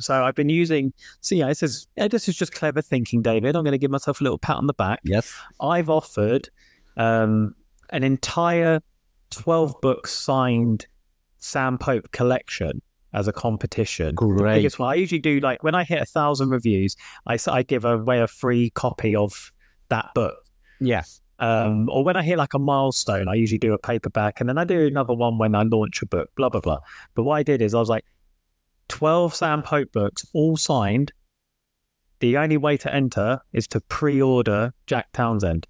[0.00, 0.92] So I've been using.
[1.20, 3.54] So yeah, this is yeah, this is just clever thinking, David.
[3.56, 5.00] I'm going to give myself a little pat on the back.
[5.04, 5.32] Yes.
[5.60, 6.48] I've offered
[6.96, 7.54] um,
[7.90, 8.80] an entire
[9.30, 10.86] 12 book signed
[11.44, 12.80] Sam Pope collection
[13.12, 14.14] as a competition.
[14.18, 14.56] The Great.
[14.56, 14.90] biggest one.
[14.90, 18.26] I usually do like when I hit a thousand reviews, I, I give away a
[18.26, 19.52] free copy of
[19.90, 20.36] that book.
[20.80, 21.02] Yeah.
[21.38, 24.56] Um, or when I hit like a milestone, I usually do a paperback and then
[24.56, 26.78] I do another one when I launch a book, blah, blah, blah.
[27.14, 28.04] But what I did is I was like,
[28.88, 31.12] 12 Sam Pope books, all signed.
[32.20, 35.66] The only way to enter is to pre order Jack Townsend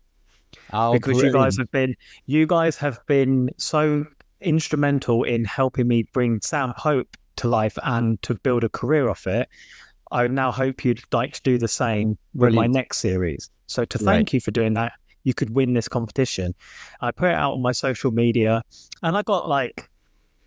[0.73, 1.95] Oh, because you guys have been
[2.27, 4.07] you guys have been so
[4.45, 9.27] instrumental in helping me bring Sam Pope to life and to build a career off
[9.27, 9.49] it.
[10.13, 13.51] I now hope you'd like to do the same with my next series.
[13.67, 14.05] So to Right.
[14.05, 14.93] thank you for doing that,
[15.25, 16.55] you could win this competition.
[17.01, 18.63] I put it out on my social media,
[19.03, 19.89] and I got like.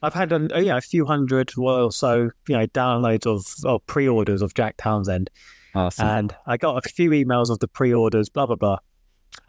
[0.03, 3.83] I've had a, you know, a few hundred or so, you know, downloads of, of
[3.87, 5.31] pre-orders of Jack Townsend,
[5.73, 6.05] Awesome.
[6.07, 8.77] and I got a few emails of the pre-orders, blah blah blah,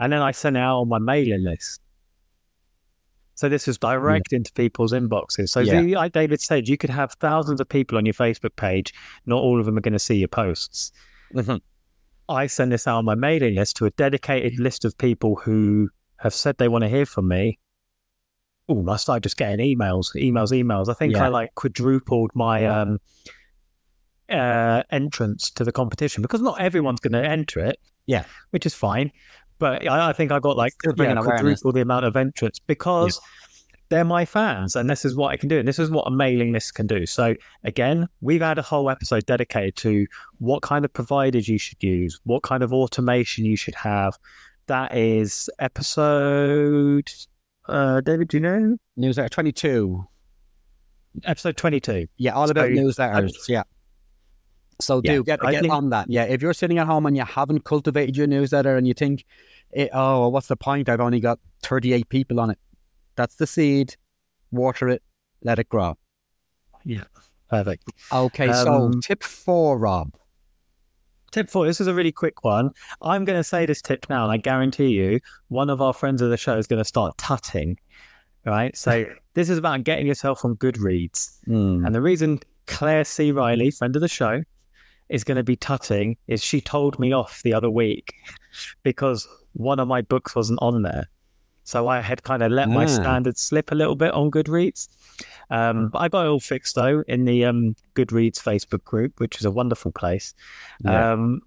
[0.00, 1.82] and then I sent it out on my mailing list.
[3.38, 5.50] So this is direct into people's inboxes.
[5.50, 5.80] So Yeah.
[5.80, 8.92] the- like David said, you could have thousands of people on your Facebook page.
[9.26, 10.90] Not all of them are going to see your posts.
[11.32, 11.60] Mhm.
[12.28, 15.88] I send this out on my mailing list to a dedicated list of people who
[16.16, 17.60] have said they want to hear from me.
[18.68, 20.88] Oh, I started just getting emails, emails, emails.
[20.88, 21.26] I think Yeah.
[21.26, 22.98] I like quadrupled my um,
[24.28, 27.78] uh, entrance to the competition because not everyone's going to enter it.
[28.06, 28.24] Yeah.
[28.50, 29.12] which is fine.
[29.58, 33.20] But I, I think I got like yeah, quadruple the amount of entrants because
[33.88, 36.10] they're my fans, and this is what I can do, and this is what a
[36.10, 37.06] mailing list can do.
[37.06, 40.06] So again, we've had a whole episode dedicated to
[40.38, 44.18] what kind of providers you should use, what kind of automation you should have.
[44.66, 47.10] That is episode.
[47.66, 48.76] Uh, David, do you know?
[48.96, 50.06] Newsletter 22.
[51.24, 52.06] Episode twenty-two.
[52.16, 53.48] Yeah, all about So, newsletters.
[53.48, 53.62] yeah.
[54.80, 56.06] So Yeah, do get get think- on that.
[56.08, 59.24] Yeah, if you're sitting at home and you haven't cultivated your newsletter and you think,
[59.74, 60.88] eh, oh, what's the point?
[60.88, 62.58] I've only got 38 people on it.
[63.16, 63.96] That's the seed.
[64.52, 65.02] Water it,
[65.42, 65.98] let it grow.
[66.84, 67.04] Yeah,
[67.50, 67.84] perfect.
[68.12, 70.14] Okay, so Um, tip four, Rob.
[71.32, 71.66] Tip four.
[71.66, 72.70] This is a really quick one.
[73.02, 76.22] I'm going to say this tip now, and I guarantee you, one of our friends
[76.22, 77.78] of the show is going to start tutting.
[78.46, 78.74] Right.
[78.76, 81.84] So this is about getting yourself on Goodreads, Mm.
[81.84, 83.32] and the reason Claire C.
[83.32, 84.42] Riley, friend of the show,
[85.08, 88.14] is going to be tutting is she told me off the other week
[88.82, 91.08] because one of my books wasn't on there.
[91.64, 92.88] So I had kind of let my Ah.
[92.88, 94.88] standards slip a little bit on Goodreads.
[95.50, 99.38] Um, but I got it all fixed though in the um, Goodreads Facebook group, which
[99.38, 100.34] is a wonderful place.
[100.84, 101.12] Yeah.
[101.12, 101.40] Um,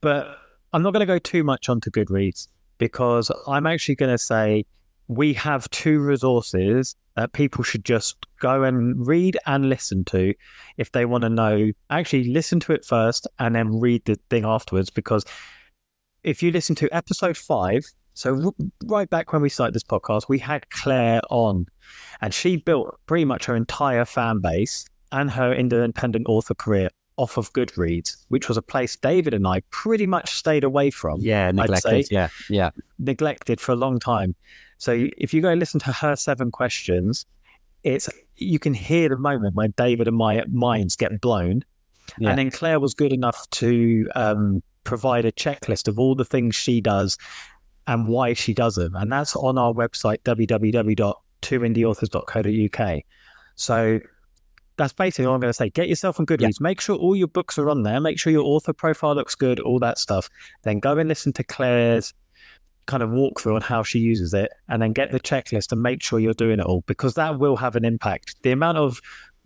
[0.00, 0.38] but
[0.72, 4.64] I'm not going to go too much onto Goodreads because I'm actually going to say
[5.08, 10.34] we have two resources that people should just go and read and listen to
[10.76, 11.72] if they want to know.
[11.90, 15.24] Actually, listen to it first and then read the thing afterwards because
[16.22, 18.52] if you listen to episode five, so
[18.84, 21.66] right back when we started this podcast, we had Claire on,
[22.20, 27.36] and she built pretty much her entire fan base and her independent author career off
[27.36, 31.50] of Goodreads, which was a place David and I pretty much stayed away from, Yeah,
[31.50, 32.08] neglected.
[32.10, 32.70] Yeah, yeah.
[32.98, 34.34] neglected for a long time.
[34.78, 37.26] So if you go listen to her seven questions,
[37.82, 41.64] it's you can hear the moment when David and my minds get blown.
[42.18, 42.30] Yeah.
[42.30, 46.54] And then Claire was good enough to um, provide a checklist of all the things
[46.54, 47.18] she does
[47.86, 48.94] and why she does them.
[48.94, 53.02] And that's on our website, www.twoindieauthors.co.uk.
[53.54, 54.00] So
[54.76, 55.70] that's basically all I'm going to say.
[55.70, 56.60] Get yourself on Goodreads.
[56.60, 58.00] Make sure all your books are on there.
[58.00, 60.30] Make sure your author profile looks good, all that stuff.
[60.62, 62.14] Then go and listen to Claire's
[62.88, 66.02] kind of walkthrough on how she uses it, and then get the checklist and make
[66.02, 68.34] sure you're doing it all because that will have an impact.
[68.42, 69.00] The amount of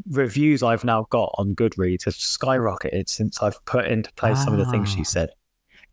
[0.08, 4.58] reviews I've now got on Goodreads has skyrocketed since I've put into place some of
[4.58, 5.04] the things she Ah.
[5.04, 5.30] said.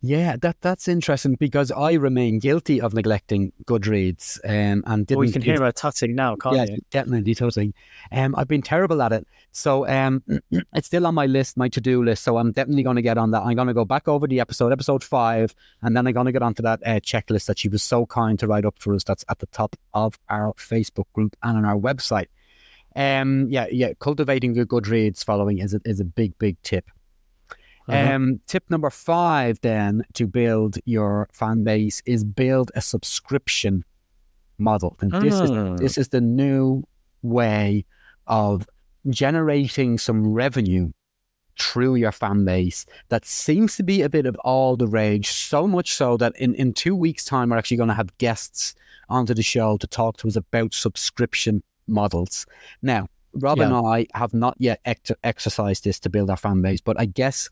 [0.02, 5.18] Yeah, that that's interesting because I remain guilty of neglecting Goodreads um, and didn't.
[5.18, 6.78] Well, you can hear her tutting now, can't yeah, you?
[6.90, 7.74] definitely, totally.
[8.10, 10.24] Um, I've been terrible at it, so um,
[10.74, 12.24] it's still on my list, my to-do list.
[12.24, 13.42] So I'm definitely going to get on that.
[13.42, 16.32] I'm going to go back over the episode, episode five, and then I'm going to
[16.32, 19.04] get onto that uh, checklist that she was so kind to write up for us.
[19.04, 22.28] That's at the top of our Facebook group and on our website.
[22.96, 26.90] Um, yeah, yeah, cultivating a Goodreads following is a, is a big, big tip.
[27.90, 28.16] Uh-huh.
[28.16, 33.84] Um, tip number five, then, to build your fan base is build a subscription
[34.58, 34.98] model.
[35.02, 35.76] And this is Ah.
[35.76, 36.84] this is the new
[37.22, 37.86] way
[38.28, 38.68] of
[39.10, 40.92] generating some revenue
[41.60, 45.30] through your fan base that seems to be a bit of all the rage.
[45.30, 48.76] So much so that in, in two weeks' time, we're actually going to have guests
[49.10, 52.46] onto the show to talk to us about subscription models.
[52.82, 56.82] Now, Rob and I have not yet ex- exercised this to build our fan base,
[56.82, 57.50] but I guess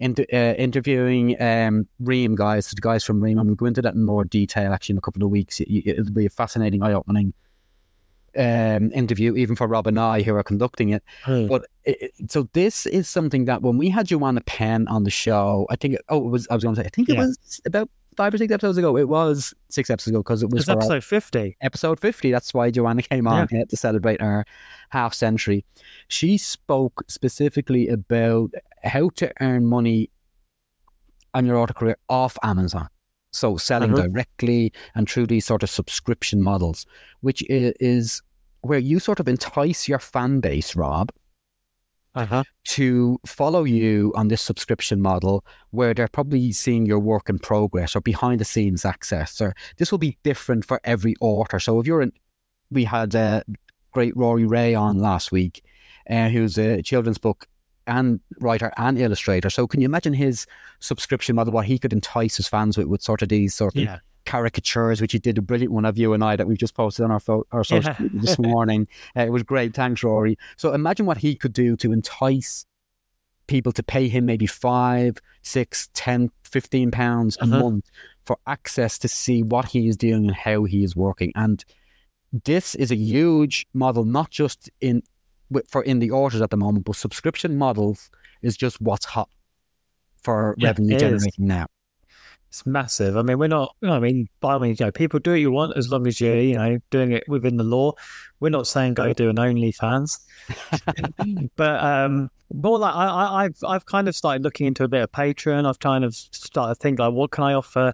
[0.00, 3.82] inter- uh, interviewing um, Ream guys, the guys from Ream, I'm going to go into
[3.82, 5.60] that in more detail actually in a couple of weeks.
[5.60, 7.32] It, it'll be a fascinating, eye opening
[8.36, 11.02] um, interview, even for Rob and I who are conducting it.
[11.24, 11.46] Hmm.
[11.46, 15.66] But it, so this is something that when we had Joanna Penn on the show,
[15.70, 17.88] I think, oh, it was, I was going to say, I think it was about
[18.16, 18.96] five or six episodes ago.
[18.96, 21.56] It was six episodes ago because it was our- episode 50.
[21.60, 22.30] episode 50.
[22.30, 24.44] That's why Joanna came on here to celebrate her
[24.90, 25.64] half century.
[26.08, 30.10] She spoke specifically about how to earn money
[31.34, 32.88] on your auto career off Amazon.
[33.32, 34.08] So selling Uh-huh.
[34.08, 36.84] directly and through these sort of subscription models,
[37.20, 38.22] which is
[38.62, 41.10] where you sort of entice your fan base, Rob,
[42.14, 42.42] Uh-huh.
[42.64, 47.94] to follow you on this subscription model where they're probably seeing your work in progress
[47.94, 51.86] or behind the scenes access or this will be different for every author so if
[51.86, 52.12] you're in
[52.68, 53.44] we had a
[53.92, 55.64] great rory ray on last week
[56.08, 57.46] uh, who's a children's book
[57.90, 60.46] and writer and illustrator so can you imagine his
[60.78, 63.82] subscription model what he could entice his fans with with sort of these sort of
[63.82, 63.98] Yeah.
[64.26, 67.04] caricatures, which he did a brilliant one of you and I that we've just posted
[67.04, 68.08] on our fo- our social Yeah.
[68.12, 68.86] this morning.
[69.16, 69.74] Uh, it was great.
[69.74, 70.36] Thanks, Rory.
[70.56, 72.64] So imagine what he could do to entice
[73.46, 77.60] people to pay him maybe five, six, ten, fifteen pounds a Uh-huh.
[77.60, 77.90] month
[78.24, 81.32] for access to see what he is doing and how he is working.
[81.34, 81.64] And
[82.44, 85.02] this is a huge model, not just in
[85.68, 88.10] for indie authors at the moment, but subscription models
[88.42, 89.28] is just what's hot
[90.22, 91.66] for Yeah, revenue generating now.
[92.48, 93.16] It's massive.
[93.16, 93.76] I mean, we're not.
[93.84, 96.20] I mean, by all means, you know, people do what you want as long as
[96.20, 97.92] you're, you know, doing it within the law.
[98.40, 100.18] We're not saying go do an OnlyFans,
[101.56, 105.02] but um, more like I, I, I've, I've kind of started looking into a bit
[105.02, 105.64] of Patreon.
[105.64, 107.92] I've kind of started thinking like, what can I offer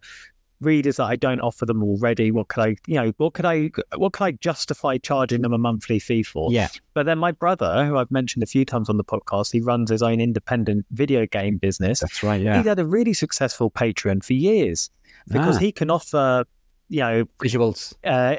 [0.61, 2.31] readers that I don't offer them already?
[2.31, 5.59] What could I, you know, what could I, what could I justify charging them a
[5.59, 6.51] monthly fee for?
[6.53, 6.69] Yeah.
[6.95, 9.91] But then my brother, who I've mentioned a few times on the podcast, he runs
[9.91, 12.01] his own independent video game business.
[12.01, 12.41] That's right.
[12.41, 12.57] Yeah.
[12.59, 14.91] He's had a really successful Patreon for years
[15.29, 15.61] because Ah.
[15.61, 16.45] he can offer,
[16.89, 17.95] you know, Visuals.
[18.05, 18.37] uh,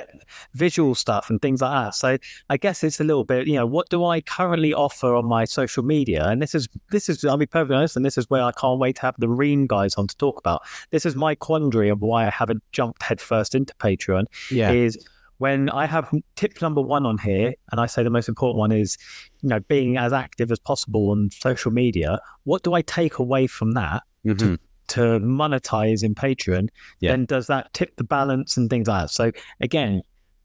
[0.54, 1.96] visual stuff and things like that.
[1.96, 2.18] So
[2.50, 5.46] I guess it's a little bit, you know, what do I currently offer on my
[5.46, 6.26] social media?
[6.28, 8.80] And this is, this is, I'll be perfectly honest, and this is where I can't
[8.80, 10.62] wait to have the Ream guys on to talk about.
[10.92, 14.72] This is my quandary of why I haven't jumped headfirst into Patreon Yeah.
[14.72, 14.98] is
[15.40, 18.72] when I have tip number one on here, and I say the most important one
[18.72, 18.98] is,
[19.42, 22.20] you know, being as active as possible on social media.
[22.46, 24.38] What do I take away from that Mhm.
[24.40, 26.70] to monetize in Patreon?
[27.00, 27.12] Yeah.
[27.12, 29.10] Then does that tip the balance and things like that?
[29.10, 30.02] So again,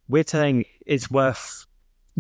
[0.09, 1.67] we're saying it's worth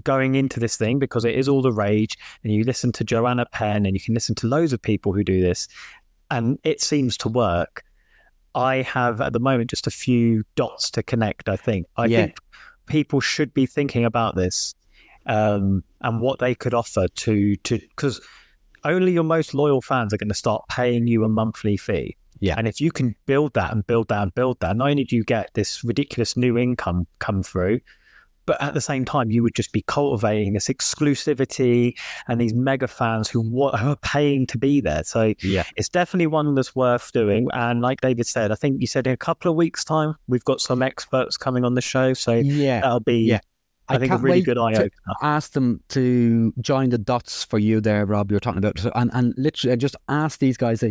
[0.04, 3.46] going into this thing because it is all the rage, and you listen to Joanna
[3.52, 5.68] Penn, and you can listen to loads of people who do this,
[6.30, 7.84] and it seems to work.
[8.54, 11.48] I have at the moment just a few dots to connect.
[11.48, 11.86] I think.
[11.96, 12.18] I Yeah.
[12.22, 12.36] think
[12.86, 14.74] people should be thinking about this
[15.26, 18.20] um, and what they could offer to to because
[18.84, 22.16] only your most loyal fans are going to start paying you a monthly fee.
[22.40, 22.56] Yeah.
[22.58, 25.14] And if you can build that and build that and build that, not only do
[25.16, 27.80] you get this ridiculous new income come through,
[28.46, 32.88] but at the same time, you would just be cultivating this exclusivity and these mega
[32.88, 35.04] fans who, who are paying to be there.
[35.04, 35.62] So Yeah.
[35.76, 37.46] it's definitely one that's worth doing.
[37.52, 40.44] And like David said, I think you said in a couple of weeks' time, we've
[40.44, 42.14] got some experts coming on the show.
[42.14, 42.80] So Yeah.
[42.80, 43.40] that'll be, Yeah.
[43.88, 44.90] I, think, a really good eye opener.
[45.22, 48.30] Ask them to join the dots for you there, Rob.
[48.30, 50.82] You're talking about, and and literally, I just ask these guys,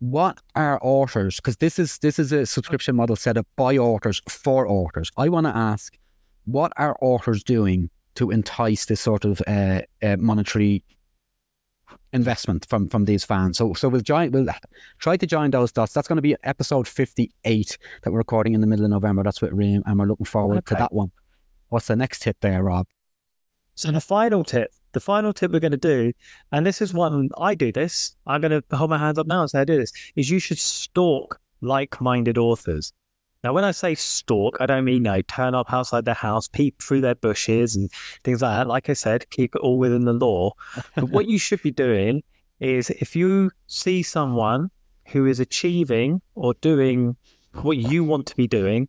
[0.00, 1.36] what are authors?
[1.36, 5.10] Because this is this is a subscription model set up by authors for authors.
[5.16, 5.96] I want to ask,
[6.44, 10.84] what are authors doing to entice this sort of uh, uh, monetary
[12.12, 13.58] investment from from these fans.
[13.58, 14.48] So so we'll join we'll
[14.98, 15.92] try to join those dots.
[15.92, 19.22] That's going to be episode fifty eight that we're recording in the middle of November.
[19.22, 21.10] That's what Ream and we're looking forward to that one.
[21.70, 22.86] What's the next tip there, Rob?
[23.74, 26.12] So the final tip, the final tip we're going to do,
[26.52, 28.14] and this is one I do this.
[28.26, 29.92] I'm going to hold my hands up now and say I do this.
[30.16, 32.92] Is you should stalk like-minded authors.
[33.42, 36.82] Now, when I say stalk, I don't mean no turn up outside their house, peep
[36.82, 37.90] through their bushes, and
[38.22, 38.66] things like that.
[38.66, 40.52] Like I said, keep it all within the law.
[40.94, 42.22] But what you should be doing
[42.58, 44.70] is if you see someone
[45.06, 47.16] who is achieving or doing
[47.52, 48.88] what you want to be doing,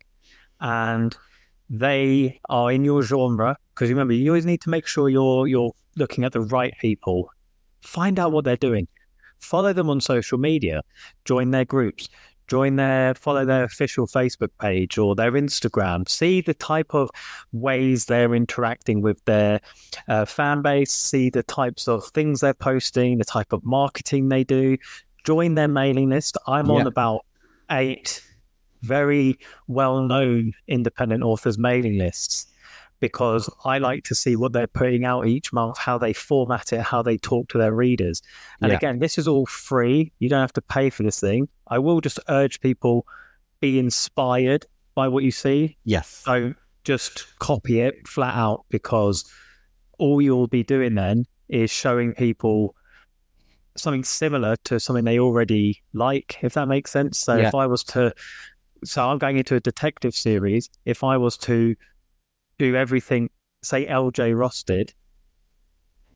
[0.60, 1.16] and
[1.72, 5.72] they are in your genre, because remember, you always need to make sure you're you're
[5.96, 7.30] looking at the right people.
[7.80, 8.86] Find out what they're doing.
[9.40, 10.82] Follow them on social media.
[11.24, 12.10] Join their groups.
[12.46, 16.06] Join their follow their official Facebook page or their Instagram.
[16.06, 17.08] See the type of
[17.52, 19.58] ways they're interacting with their
[20.08, 20.92] uh, fan base.
[20.92, 23.16] See the types of things they're posting.
[23.16, 24.76] The type of marketing they do.
[25.24, 26.36] Join their mailing list.
[26.46, 27.24] I'm on about
[27.70, 28.22] eight
[28.82, 32.46] very well known independent authors mailing lists
[33.00, 36.80] because I like to see what they're putting out each month, how they format it,
[36.82, 38.22] how they talk to their readers.
[38.60, 38.76] And Yeah.
[38.76, 40.12] again, this is all free.
[40.20, 41.48] You don't have to pay for this thing.
[41.66, 43.04] I will just urge people
[43.60, 45.78] be inspired by what you see.
[45.84, 46.22] Yes.
[46.24, 49.24] Don't just copy it flat out because
[49.98, 52.76] all you'll be doing then is showing people
[53.76, 57.18] something similar to something they already like, if that makes sense.
[57.18, 57.48] So Yeah.
[57.48, 58.12] if I was to,
[58.84, 60.68] so I'm going into a detective series.
[60.84, 61.74] If I was to
[62.58, 63.30] do everything,
[63.62, 64.92] say LJ Ross did,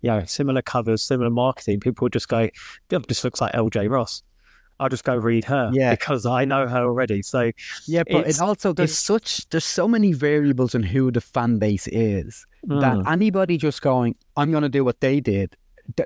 [0.03, 2.49] you know, similar covers, similar marketing, people would just go,
[2.89, 4.23] "That just looks like LJ Ross.
[4.79, 5.93] I'll just go read her Yeah.
[5.93, 7.23] because I know her already.
[7.23, 7.51] So
[7.87, 11.23] Yeah, but It's- it also there's it's- such there's so many variables in who the
[11.23, 15.57] fan base is that mm, anybody just going, I'm going to do what they did,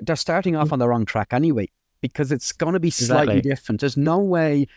[0.03, 1.67] they're starting off on the wrong track anyway
[1.99, 3.41] because it's going to be slightly Exactly.
[3.49, 3.81] different.
[3.81, 4.67] There's no way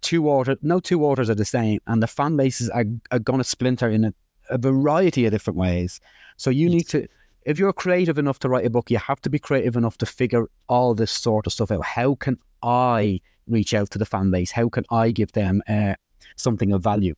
[0.00, 3.38] two authors, no two authors are the same, and the fan bases are, are going
[3.38, 4.14] to splinter in a,
[4.50, 6.00] a variety of different ways.
[6.36, 7.06] So you need to,
[7.44, 10.06] if you're creative enough to write a book, you have to be creative enough to
[10.06, 11.84] figure all this sort of stuff out.
[11.84, 14.52] How can I reach out to the fan base?
[14.52, 15.94] How can I give them uh,
[16.36, 17.14] something of value?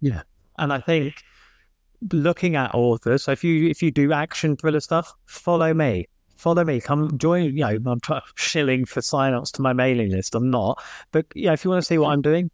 [0.00, 0.22] Yeah,
[0.58, 1.22] and I think
[2.12, 3.24] looking at authors.
[3.24, 6.06] So if you if you do action thriller stuff, follow me.
[6.36, 6.80] Follow me.
[6.80, 7.44] Come join.
[7.44, 10.34] You know, I'm try- shilling for sign-ups to my mailing list.
[10.34, 10.82] I'm not,
[11.12, 12.50] but yeah, if you want to see what I'm doing,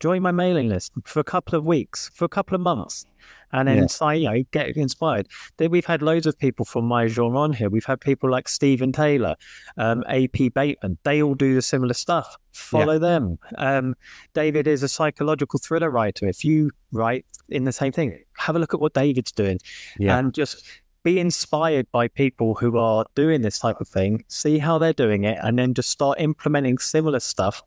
[0.00, 3.04] join my mailing list for a couple of weeks, for a couple of months,
[3.52, 3.86] and then Yeah.
[3.86, 4.20] sign.
[4.22, 5.26] You know, get inspired.
[5.58, 7.68] Then we've had loads of people from my genre on here.
[7.68, 9.34] We've had people like Stephen Taylor,
[9.76, 10.96] um, AP Bateman.
[11.02, 12.36] They all do the similar stuff.
[12.52, 13.38] Follow them.
[13.58, 13.94] Um,
[14.32, 16.26] David is a psychological thriller writer.
[16.26, 19.58] If you write in the same thing, have a look at what David's doing
[19.98, 20.18] Yeah.
[20.18, 20.64] and just
[21.08, 25.24] be inspired by people who are doing this type of thing, see how they're doing
[25.24, 27.62] it, and then just start implementing similar stuff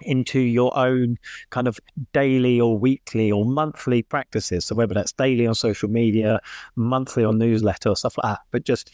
[0.00, 1.18] into your own
[1.50, 1.78] kind of
[2.14, 4.64] daily or weekly or monthly practices.
[4.64, 6.40] So whether that's daily on social media,
[6.74, 8.40] monthly on newsletter or stuff like that.
[8.50, 8.90] But just,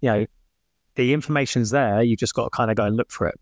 [0.00, 0.26] you know,
[0.94, 2.02] the information's there.
[2.02, 3.38] You just got to kind of go and look for it.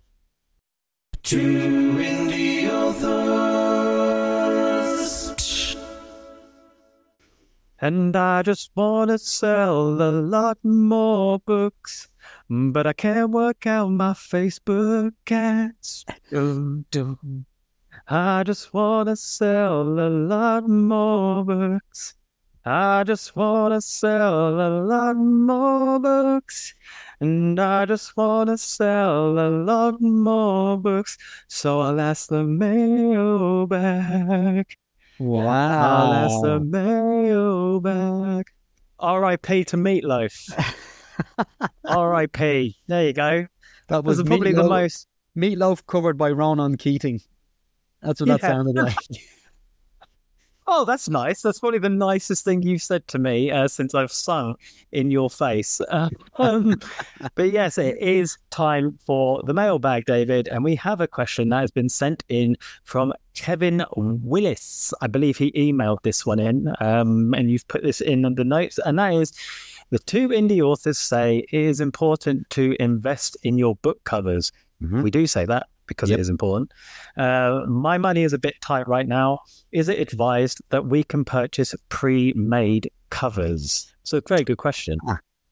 [7.79, 12.09] And I just want to sell a lot more books,
[12.49, 16.07] but I can't work out my Facebook ads.
[18.09, 22.15] I just want to sell a lot more books.
[22.65, 26.75] I just want to sell a lot more books.
[27.21, 31.19] And I just want to sell a lot more books.
[31.49, 33.87] So I'll ask the mailbag.
[35.21, 38.47] Ask the mailbag.
[38.99, 39.65] R.I.P.
[39.65, 40.75] to Meatloaf.
[41.85, 42.77] R.I.P.
[42.87, 43.47] There you go.
[43.89, 45.07] That Was probably the most.
[45.37, 47.21] Meatloaf covered by Ronan Keating.
[48.03, 48.97] That's what that sounded like.
[50.69, 51.43] Oh, that's nice.
[51.43, 54.57] That's probably the nicest thing you've said to me uh, since I've sung
[54.91, 55.81] in your face.
[55.81, 56.09] Uh,
[56.39, 56.81] um,
[57.37, 60.49] but yes, it is time for the mailbag, David.
[60.49, 64.93] And we have a question that has been sent in from Kevin Willis.
[65.01, 68.81] I believe he emailed this one in, um, and you've put this in the notes.
[68.85, 69.33] And that is
[69.91, 74.51] the two indie authors say it is important to invest in your book covers.
[74.83, 75.03] Mhm.
[75.03, 76.19] We do say that because Yep.
[76.19, 76.73] it is important.
[77.17, 79.41] Uh, my money is a bit tight right now.
[79.73, 83.93] Is it advised that we can purchase pre-made covers?
[84.05, 84.99] So, very good question.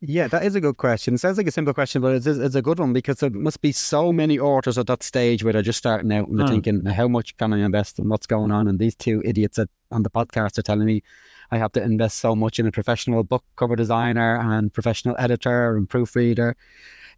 [0.07, 1.15] Yeah, that is a good question.
[1.15, 3.63] It sounds like a simple question, but it's, it's a good one because there must
[3.63, 6.53] be so many authors at that stage where they're just starting out and they're Hmm.
[6.53, 8.69] thinking, how much can I invest and what's going on?
[8.69, 11.03] And these two idiots at, on the podcast are telling me
[11.51, 15.75] I have to invest so much in a professional book cover designer and professional editor
[15.77, 16.55] and proofreader.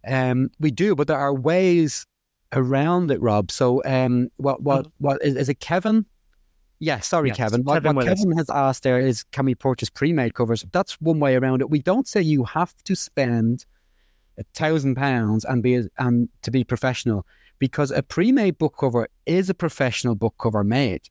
[0.07, 2.05] Um, we do, but there are ways
[2.53, 3.51] around it, Rob.
[3.51, 6.05] So, um, what what what is, is it, Kevin?
[6.79, 7.63] Yeah, sorry, Yes, Kevin.
[7.63, 8.05] What, Kevin what.
[8.05, 10.63] Kevin has asked there is, can we purchase pre-made covers?
[10.71, 11.71] That's one way around it.
[11.71, 13.65] We don't say you have to spend
[14.37, 17.25] a thousand pounds and be and to be professional
[17.57, 21.09] because a pre-made book cover is a professional book cover made.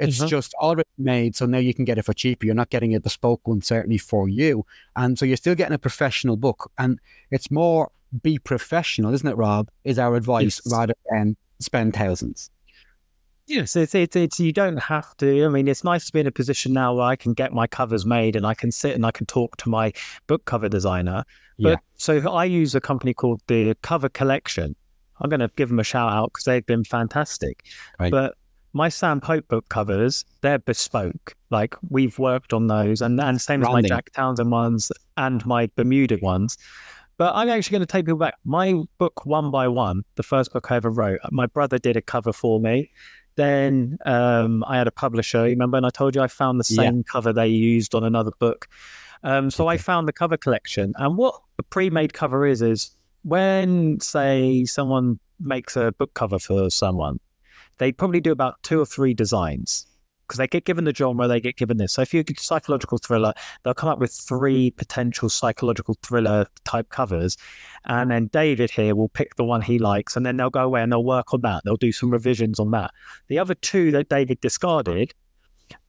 [0.00, 0.28] It's Mhm.
[0.28, 2.46] just already made, so now you can get it for cheaper.
[2.46, 4.64] You're not getting a bespoke one certainly for you,
[4.96, 6.70] and so you're still getting a professional book.
[6.78, 6.98] And
[7.30, 7.90] it's more
[8.22, 9.70] be professional, isn't it, Rob?
[9.84, 10.72] Is our advice Yes.
[10.72, 12.50] rather than spend thousands.
[13.46, 15.44] Yes, it's, it's it's you don't have to.
[15.44, 17.66] I mean, it's nice to be in a position now where I can get my
[17.66, 19.92] covers made and I can sit and I can talk to my
[20.28, 21.24] book cover designer.
[21.58, 21.76] But Yeah.
[21.96, 24.76] so I use a company called the Cover Collection.
[25.20, 27.64] I'm going to give them a shout out because they've been fantastic.
[27.98, 28.10] Right.
[28.10, 28.34] But
[28.72, 31.34] my Sam Pope book covers, they're bespoke.
[31.50, 35.68] Like we've worked on those, and and same as my Jack Townsend ones and my
[35.76, 36.56] Bermuda ones.
[37.16, 38.34] But I'm actually going to take people back.
[38.44, 42.00] My book, One by One, the first book I ever wrote, my brother did a
[42.00, 42.90] cover for me.
[43.36, 45.76] Then um, I had a publisher, remember?
[45.76, 46.84] And I told you I found the Yeah.
[46.84, 48.68] same cover they used on another book.
[49.22, 50.94] Um, so I found the cover collection.
[50.96, 52.90] And what a pre made cover is, is
[53.22, 57.20] when, say, someone makes a book cover for someone,
[57.80, 59.86] they probably do about two or three designs
[60.28, 61.94] because they get given the genre, they get given this.
[61.94, 63.32] So if you get a psychological thriller,
[63.64, 67.36] they'll come up with three potential psychological thriller type covers.
[67.86, 70.82] And then David here will pick the one he likes, and then they'll go away
[70.82, 71.62] and they'll work on that.
[71.64, 72.92] They'll do some revisions on that.
[73.26, 75.14] The other two that David discarded,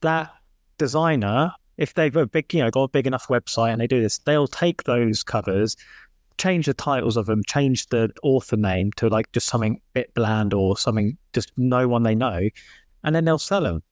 [0.00, 0.32] that
[0.78, 4.00] designer, if they've a big, you know, got a big enough website and they do
[4.00, 5.76] this, they'll take those covers,
[6.38, 10.54] change the titles of them, change the author name to like just something bit bland
[10.54, 12.48] or something just no one they know,
[13.04, 13.82] and then they'll sell them.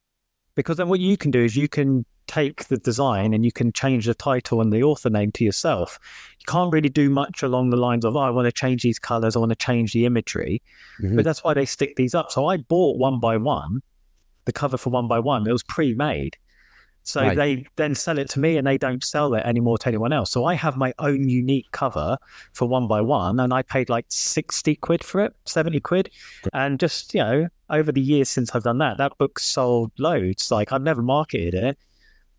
[0.55, 3.73] Because then what you can do is you can take the design and you can
[3.73, 5.99] change the title and the author name to yourself.
[6.39, 8.99] You can't really do much along the lines of, oh, I want to change these
[8.99, 10.63] colors, I want to change the imagery.
[11.03, 11.17] Mhm.
[11.17, 12.31] But that's why they stick these up.
[12.31, 13.81] So I bought one by one,
[14.45, 15.47] the cover for one by one.
[15.47, 16.37] It was pre made.
[17.03, 17.37] So Right.
[17.37, 20.31] they then sell it to me and they don't sell it anymore to anyone else.
[20.31, 22.17] So I have my own unique cover
[22.53, 26.11] for one by one and I paid like 60 quid for it, 70 quid.
[26.53, 30.51] And just, you know, over the years since I've done that, that book sold loads.
[30.51, 31.79] Like I've never marketed it,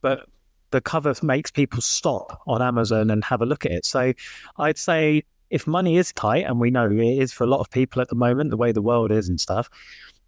[0.02, 0.28] but
[0.72, 3.86] the cover makes people stop on Amazon and have a look at it.
[3.86, 4.14] So
[4.58, 7.70] I'd say if money is tight, and we know it is for a lot of
[7.70, 9.70] people at the moment, the way the world is and stuff,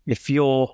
[0.06, 0.70] if you're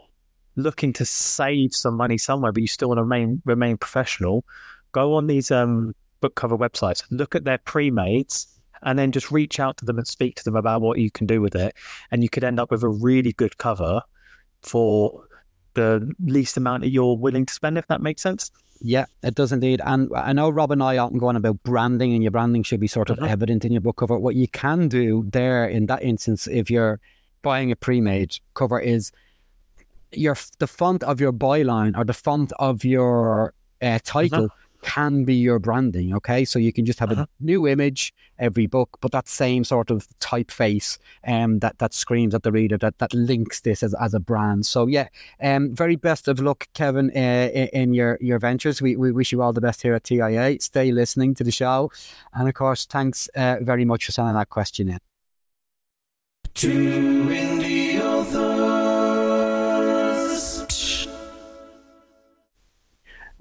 [0.61, 4.43] looking to save some money somewhere, but you still want to remain remain professional,
[4.91, 8.47] go on these um, book cover websites, look at their pre-mades,
[8.83, 11.27] and then just reach out to them and speak to them about what you can
[11.27, 11.75] do with it,
[12.11, 14.01] and you could end up with a really good cover
[14.61, 15.25] for
[15.75, 18.51] the least amount that you're willing to spend, if that makes sense.
[18.81, 19.81] Yeah, it does indeed.
[19.85, 22.79] And I know Rob and I often go on about branding, and your branding should
[22.79, 23.27] be sort of Mhm.
[23.27, 24.17] evident in your book cover.
[24.17, 26.99] What you can do there in that instance, if you're
[27.41, 29.11] buying a pre-made cover, is
[30.11, 34.49] your the font of your byline or the font of your uh, title
[34.81, 36.15] can be your branding.
[36.15, 37.23] Okay, so you can just have Uh-huh.
[37.23, 40.97] a new image every book, but that same sort of typeface
[41.27, 44.65] um, that that screams at the reader that that links this as, as a brand.
[44.65, 45.09] So yeah,
[45.43, 48.81] um, very best of luck, Kevin, uh, in, in your your ventures.
[48.81, 50.59] We we wish you all the best here at TIA.
[50.61, 51.91] Stay listening to the show,
[52.33, 54.99] and of course, thanks uh, very much for sending that question in.
[56.53, 58.58] Two indie authors.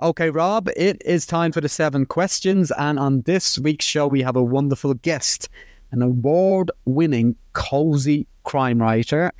[0.01, 2.71] Okay, Rob, it is time for the seven questions.
[2.79, 5.49] And on this week's show, we have a wonderful guest,
[5.91, 9.33] an award winning cozy crime writer,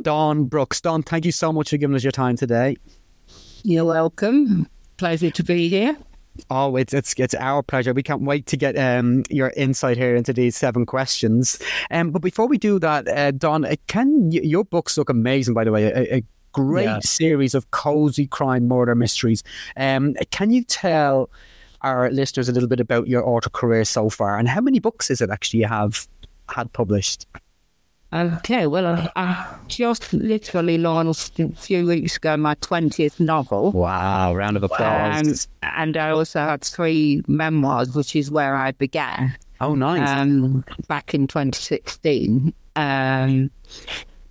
[0.00, 0.80] Dawn Brookes.
[0.80, 2.76] Dawn, thank you so much for giving us your time today.
[3.64, 4.68] You're welcome.
[4.98, 5.96] Pleasure to be here.
[6.48, 7.92] Oh, it's it's it's our pleasure.
[7.92, 11.58] We can't wait to get um, your insight here into these seven questions.
[11.90, 15.54] Um, but before we do that, uh, Dawn, uh, can your books look amazing?
[15.54, 17.10] By the way, a, a great Yes.
[17.10, 19.42] series of cozy crime murder mysteries.
[19.76, 21.30] Um, can you tell
[21.82, 25.10] our listeners a little bit about your author career so far, and how many books
[25.10, 26.08] is it actually you have
[26.48, 27.26] had published?
[28.10, 33.70] Okay, well, I, I just literally launched a few weeks ago my 20th novel.
[33.72, 34.34] Wow!
[34.34, 35.46] Round of applause.
[35.62, 40.08] And, and I also had three memoirs, which is where I began oh, nice.
[40.08, 42.54] um, back in 2016.
[42.76, 43.50] Um,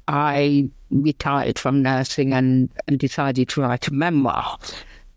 [0.07, 4.57] I retired from nursing and, and decided to write a memoir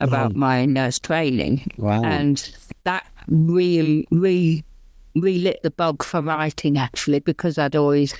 [0.00, 1.70] about my nurse training.
[1.76, 2.02] wow.
[2.02, 2.54] and
[2.84, 4.64] that really re
[5.16, 8.14] relit the bug for writing actually because I'd always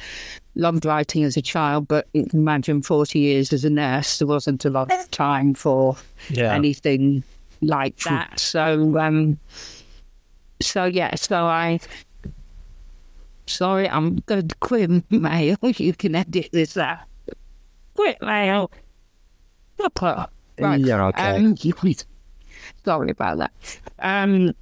[0.56, 4.26] loved writing as a child but you can imagine 40 years as a nurse there
[4.26, 5.96] wasn't a lot of time for
[6.30, 6.52] Yeah.
[6.52, 7.22] anything
[7.62, 8.40] like that.
[8.40, 9.38] So, um,
[10.60, 11.78] so yeah, so I.
[13.46, 15.56] Sorry, I'm going to quit mail.
[15.62, 16.98] You can edit this out.
[18.00, 18.70] Quit mail.
[19.76, 20.26] Proper.
[20.58, 20.80] Right.
[20.80, 21.36] You're okay.
[21.36, 22.06] Um, please.
[22.82, 23.52] Sorry about that.
[23.98, 24.54] Um,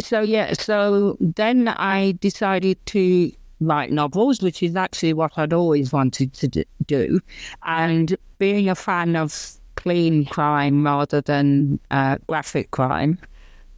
[0.00, 3.30] so yeah, so then I decided to
[3.60, 7.20] write novels, which is actually what I'd always wanted to do.
[7.64, 13.18] And being a fan of clean crime rather than uh, graphic crime,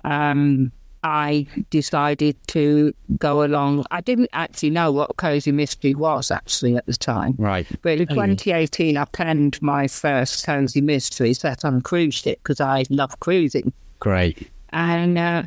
[0.04, 0.70] um,
[1.04, 3.84] I decided to go along.
[3.90, 7.34] I didn't actually know what cozy mystery was actually at the time.
[7.38, 7.66] Right.
[7.82, 12.60] But in 2018, I penned my first cozy mystery set on a cruise ship because
[12.60, 13.72] I love cruising.
[14.00, 14.50] Great.
[14.70, 15.42] And uh,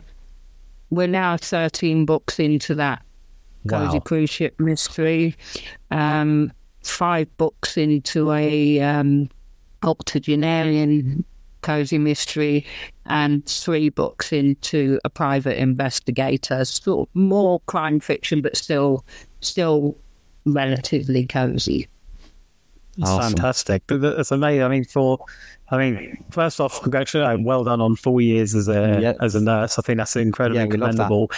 [0.89, 3.04] we're now 13 books into that
[3.68, 3.99] cozy Wow.
[3.99, 5.36] cruise ship mystery,
[5.91, 6.52] um,
[6.84, 9.30] five books into a um,
[9.84, 11.24] octogenarian
[11.62, 12.66] cozy mystery,
[13.05, 16.64] and three books into a private investigator.
[16.66, 19.05] Sort of more crime fiction, but still,
[19.41, 19.97] still
[20.45, 21.88] relatively cozy.
[23.01, 23.34] Awesome.
[23.34, 23.88] fantastic.
[23.88, 24.64] Th- th- It's amazing.
[24.64, 25.20] I mean, for
[25.70, 29.14] I mean, first off, congratulations, well done on four years as a Yeah.
[29.22, 29.80] as a nurse.
[29.80, 31.07] I think that's incredibly Yeah, we love that.
[31.07, 31.32] commendable.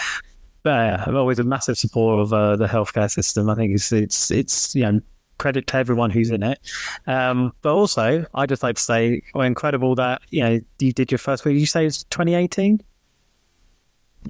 [0.63, 3.49] But yeah, I'm always a massive supporter of uh, the healthcare system.
[3.49, 5.01] I think it's it's it's you know
[5.43, 6.57] credit to everyone who's in it.
[7.05, 11.11] Um, but also, I just like to say, well, incredible that you know you did
[11.11, 11.43] your first.
[11.43, 12.81] What did you say it's 2018?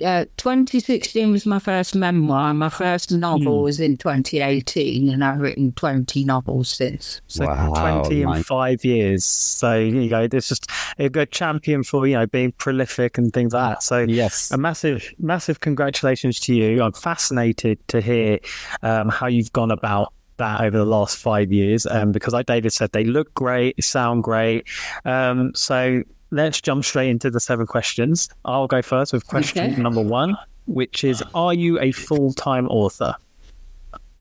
[0.03, 2.51] uh, 2016 was my first memoir.
[2.55, 3.63] My first novel Hmm.
[3.63, 7.21] was in 2018, and I've written 20 novels since.
[7.27, 9.23] So Wow, 20 my- in five years.
[9.23, 10.65] So you know, it's just
[10.97, 13.83] a good champion for you know being prolific and things like that.
[13.83, 14.49] So Yes.
[14.51, 16.81] a massive, massive congratulations to you.
[16.81, 18.39] I'm fascinated to hear
[18.81, 21.85] um, how you've gone about that over the last five years.
[21.85, 24.67] Um, because like David said, they look great, sound great.
[25.05, 28.29] Um, so let's jump straight into the seven questions.
[28.45, 29.81] I'll go first with question Okay.
[29.81, 33.15] number one, which is: Are you a full-time author?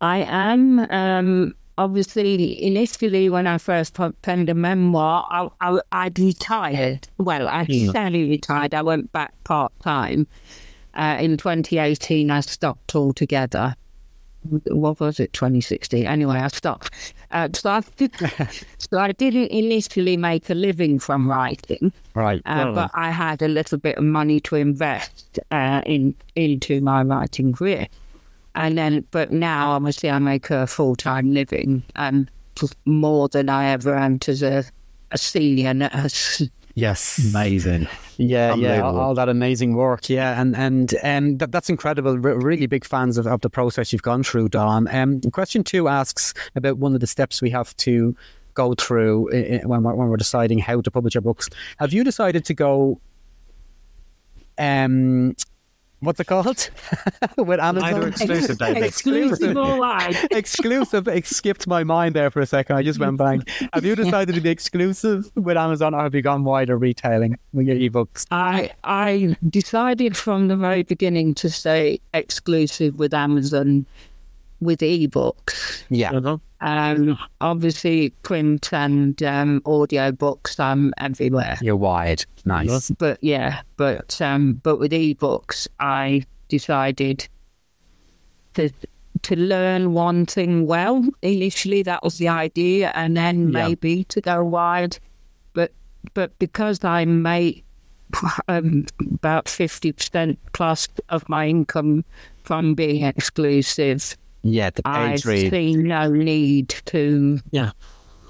[0.00, 0.80] I am.
[0.90, 7.08] Um, obviously, initially, when I first penned a memoir, I, I, I'd retired.
[7.18, 8.74] Well, I semi retired.
[8.74, 10.26] I went back part time.
[10.94, 13.76] Uh, in 2018, I stopped altogether.
[14.44, 16.06] What was it, 2016?
[16.06, 16.92] Anyway, I stopped.
[17.30, 17.80] Uh, so, I
[18.78, 21.92] so I didn't initially make a living from writing.
[22.14, 22.42] Right.
[22.44, 27.02] Uh, but I had a little bit of money to invest uh, in into my
[27.02, 27.86] writing career,
[28.54, 32.30] and then but now obviously I make a full time living and
[32.84, 34.64] more than I ever earned as a,
[35.10, 36.42] a senior nurse.
[36.74, 37.32] Yes.
[37.34, 37.86] Amazing.
[38.16, 40.08] Yeah, yeah, all, all that amazing work.
[40.08, 42.18] Yeah, and and and that, that's incredible.
[42.18, 44.86] Re- really big fans of, of the process you've gone through, Dawn.
[44.88, 48.14] Um, question two asks about one of the steps we have to
[48.54, 49.30] go through
[49.66, 51.48] when we're, when we're deciding how to publish our books.
[51.78, 53.00] Have you decided to go?
[54.58, 55.34] Um,
[56.02, 56.70] what's it called?
[57.38, 57.94] With Amazon.
[57.94, 58.82] Either exclusive, David.
[58.82, 60.16] Exclusive or wide.
[60.30, 61.08] exclusive.
[61.08, 62.76] It skipped my mind there for a second.
[62.76, 63.48] I just went blank.
[63.72, 67.66] Have you decided to be exclusive with Amazon, or have you gone wider retailing with
[67.66, 68.26] your ebooks?
[68.30, 73.86] I I decided from the very beginning to stay exclusive with Amazon
[74.62, 75.82] with ebooks.
[75.90, 76.12] Yeah.
[76.12, 76.38] Uh-huh.
[76.60, 80.60] Um, obviously, print and um, audio books.
[80.60, 81.58] I'm everywhere.
[81.60, 82.24] You're wide.
[82.44, 82.90] Nice.
[82.92, 87.28] but yeah, but um, but with ebooks, I decided
[88.54, 88.70] to
[89.22, 91.04] to learn one thing well.
[91.22, 93.66] Initially, that was the idea, and then Yeah.
[93.68, 94.98] maybe to go wide.
[95.54, 95.72] But
[96.14, 97.64] but because I make
[98.46, 102.04] um, about fifty percent plus of my income
[102.44, 105.50] from being exclusive, Yeah, the I page read.
[105.50, 107.70] see no need to Yeah.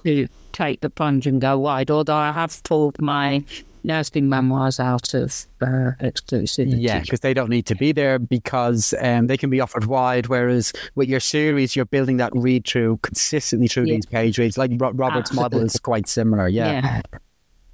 [0.05, 1.91] to take the plunge and go wide.
[1.91, 3.43] Although I have pulled my
[3.85, 6.77] nursing memoirs out of uh, exclusivity.
[6.79, 10.27] Yeah, because they don't need to be there because um, they can be offered wide.
[10.27, 13.95] Whereas with your series, you're building that read through consistently through Yeah.
[13.97, 14.57] these page reads.
[14.59, 16.47] Like Ro- Robert's model is quite similar.
[16.49, 16.73] Yeah.
[16.73, 17.01] yeah.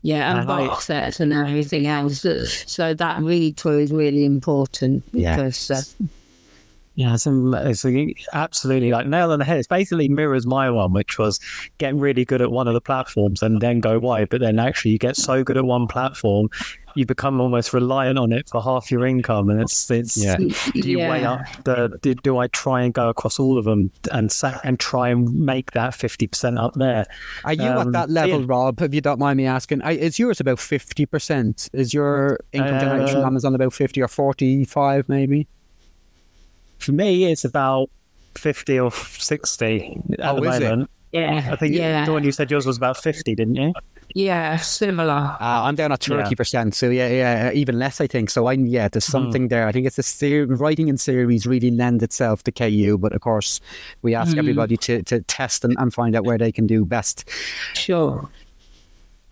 [0.01, 2.25] Yeah, and I- box sets and everything else.
[2.67, 5.35] So that read through is really important Yeah.
[5.37, 5.83] because uh,
[6.99, 9.59] Yeah, it's, it's absolutely like nail on the head.
[9.59, 11.39] It's basically mirrors my one, which was
[11.79, 14.31] get really good at one of the platforms and then go wide.
[14.31, 16.49] But then actually, you get so good at one platform,
[16.97, 19.49] you become almost reliant on it for half your income.
[19.49, 20.39] And it's it's Yeah.
[20.39, 23.93] do you weigh up the do, do I try and go across all of them
[24.11, 27.07] and sa- and try and make that fifty percent up there?
[27.45, 28.47] Are you Um, at that level, yeah.
[28.49, 28.83] Rob?
[28.83, 31.69] If you don't mind me asking, is yours about fifty percent?
[31.73, 35.47] Is your income generation Uh, on Amazon about fifty or forty-five, maybe?
[36.79, 37.91] For me, it's about
[38.35, 40.63] fifty or sixty at Oh, the is it?
[40.71, 40.91] moment.
[41.13, 43.73] yeah, I think yeah, the one you said yours was about fifty, didn't you?
[44.15, 45.13] Yeah, similar.
[45.13, 46.23] Uh, I'm down at Yeah.
[46.23, 48.31] thirty percent, so yeah, yeah, even less, I think.
[48.31, 49.67] So I, yeah, there's something there.
[49.67, 53.21] I think it's the ser- writing in series really lend itself to KU, but of
[53.21, 53.61] course,
[54.03, 57.29] we ask everybody to, to test and, and find out where they can do best.
[57.75, 58.29] Sure.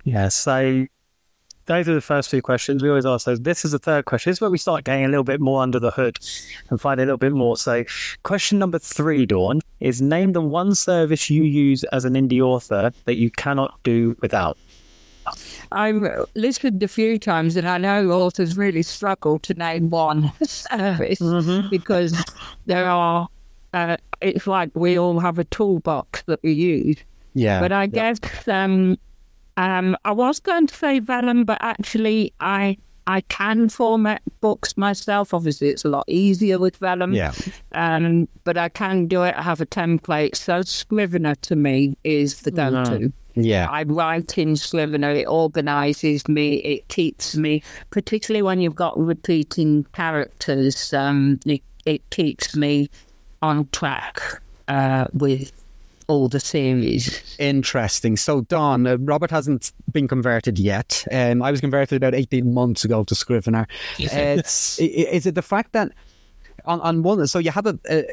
[0.04, 0.86] Yeah, so
[1.66, 2.82] those are the first two questions.
[2.82, 3.40] We always ask those.
[3.40, 4.30] This is the third question.
[4.30, 6.18] This is where we start getting a little bit more under the hood
[6.70, 7.56] and find a little bit more.
[7.56, 7.84] So,
[8.22, 12.92] question number three, Dawn, is name the one service you use as an indie author
[13.04, 14.56] that you cannot do without.
[15.72, 16.02] I've
[16.34, 21.20] listened a few times, and I know authors really struggle to name one service
[21.70, 22.22] because
[22.66, 23.28] there are.
[23.74, 26.96] Uh, it's like we all have a toolbox that we use,
[27.34, 28.96] Yeah, but I guess um,
[29.56, 32.76] um, I was going to say vellum, but actually I
[33.08, 35.32] I can format books myself.
[35.32, 37.12] Obviously, it's a lot easier with vellum.
[37.14, 37.32] yeah,
[37.72, 39.34] Um, but I can do it.
[39.36, 40.34] I have a template.
[40.34, 43.12] So Scrivener to me is the go-to.
[43.36, 45.10] yeah, I write in Scrivener.
[45.12, 46.56] It organises me.
[46.56, 50.92] It keeps me, particularly when you've got repeating characters.
[50.92, 52.88] Um, it, it keeps me
[53.40, 54.20] on track
[54.66, 55.52] uh, with
[56.08, 57.36] all the series.
[57.38, 58.16] Interesting.
[58.16, 61.04] So, Dawn, uh, Robert hasn't been converted yet.
[61.12, 63.66] Um, I was converted about 18 months ago to Scrivener.
[63.98, 65.92] It's, i- i- is it the fact that
[66.64, 68.04] on, on one, so you have a, a,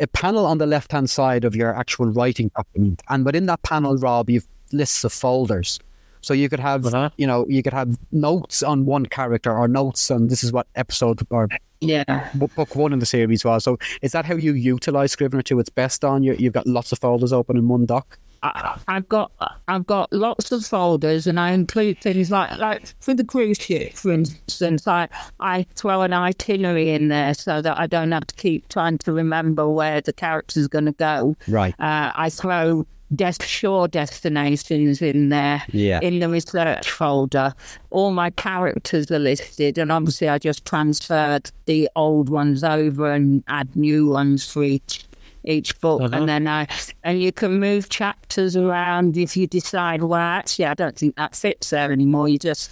[0.00, 3.62] a panel on the left hand side of your actual writing document, and within that
[3.62, 5.80] panel, Rob, you've lists of folders.
[6.22, 7.10] So you could have, Uh-huh.
[7.16, 10.66] you know, you could have notes on one character or notes on this is what
[10.76, 11.48] episode or
[11.80, 12.28] Yeah.
[12.34, 13.64] book one in the series was.
[13.64, 16.04] So is that how you utilize Scrivener to its best?
[16.04, 18.18] On you, you've got lots of folders open in one doc.
[18.42, 19.32] I, I've got
[19.68, 23.92] I've got lots of folders, and I include things like like for the cruise ship,
[23.94, 24.86] for instance.
[24.86, 25.08] I
[25.40, 29.12] I throw an itinerary in there so that I don't have to keep trying to
[29.12, 31.36] remember where the character's going to go.
[31.48, 31.74] Right.
[31.78, 36.00] Uh, I throw des- shore destinations in there Yeah.
[36.00, 37.54] in the research folder.
[37.90, 43.42] All my characters are listed, and obviously I just transferred the old ones over and
[43.48, 45.04] add new ones for each
[45.44, 46.14] each book, Uh-huh.
[46.14, 46.66] and then I
[47.02, 50.02] and you can move chapters around if you decide.
[50.02, 52.28] Well, actually, I don't think that fits there anymore.
[52.28, 52.70] You just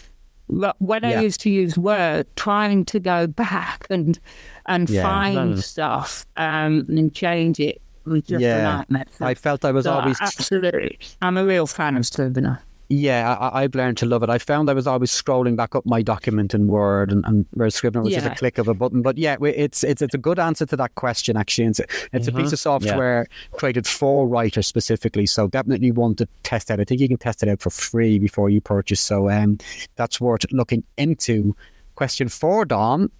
[0.48, 1.18] when Yeah.
[1.18, 4.18] I used to use Word, trying to go back and
[4.66, 5.02] and Yeah.
[5.02, 8.62] find stuff um, and change it was just a Yeah.
[8.62, 9.04] nightmare.
[9.20, 10.98] I felt I was So, always absolutely.
[11.22, 12.60] I'm a real fan of Scrivener.
[12.90, 14.30] Yeah, I, I've learned to love it.
[14.30, 17.74] I found I was always scrolling back up my document in Word, and, and whereas
[17.74, 19.02] Scrivener was just a click of a button.
[19.02, 21.36] But yeah, it's it's it's a good answer to that question.
[21.36, 21.84] Actually, it's a,
[22.14, 25.26] it's a piece of software created for writers specifically.
[25.26, 26.80] So definitely one to test out.
[26.80, 29.00] I think you can test it out for free before you purchase.
[29.02, 29.58] So um,
[29.96, 31.54] that's worth looking into.
[31.94, 33.10] Question four, Dawn,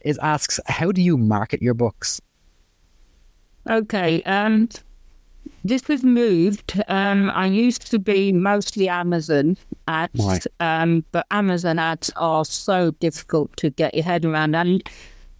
[0.00, 2.20] is asks how do you market your books?
[3.68, 4.22] Okay.
[4.24, 4.68] Um,
[5.64, 6.80] this has moved.
[6.88, 9.56] Um, I used to be mostly Amazon
[9.88, 14.54] ads, um, but Amazon ads are so difficult to get your head around.
[14.54, 14.82] And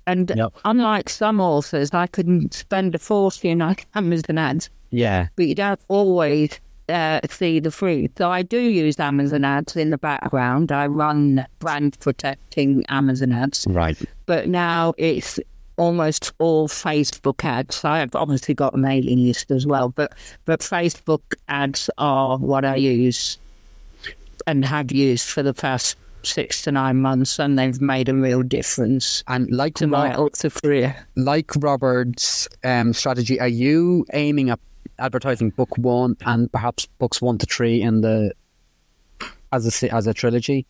[0.09, 0.53] and Yep.
[0.65, 5.81] unlike some authors, I can spend a fortune on Amazon ads, Yeah, but you don't
[5.89, 8.13] always uh, see the fruit.
[8.17, 10.71] So I do use Amazon ads in the background.
[10.71, 14.01] I run brand protecting Amazon ads right.
[14.27, 15.41] but now it's
[15.77, 17.85] almost all Facebook ads.
[17.85, 20.15] I've obviously got a mailing list as well, but
[20.45, 23.39] but Facebook ads are what I use
[24.47, 28.43] and have used for the past six to nine months, and they've made a real
[28.43, 30.97] difference And like to my author career.
[31.17, 34.61] like Robert's um, strategy, are you aiming at
[34.99, 38.33] advertising book one and perhaps books one to three in the
[39.53, 40.67] as a as a trilogy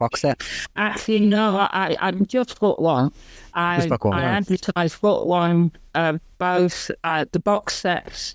[0.00, 0.42] box set?
[0.74, 3.12] Actually, no, I, I just got one.
[3.54, 8.34] I, Just one, I advertised book one, uh, both uh, the box sets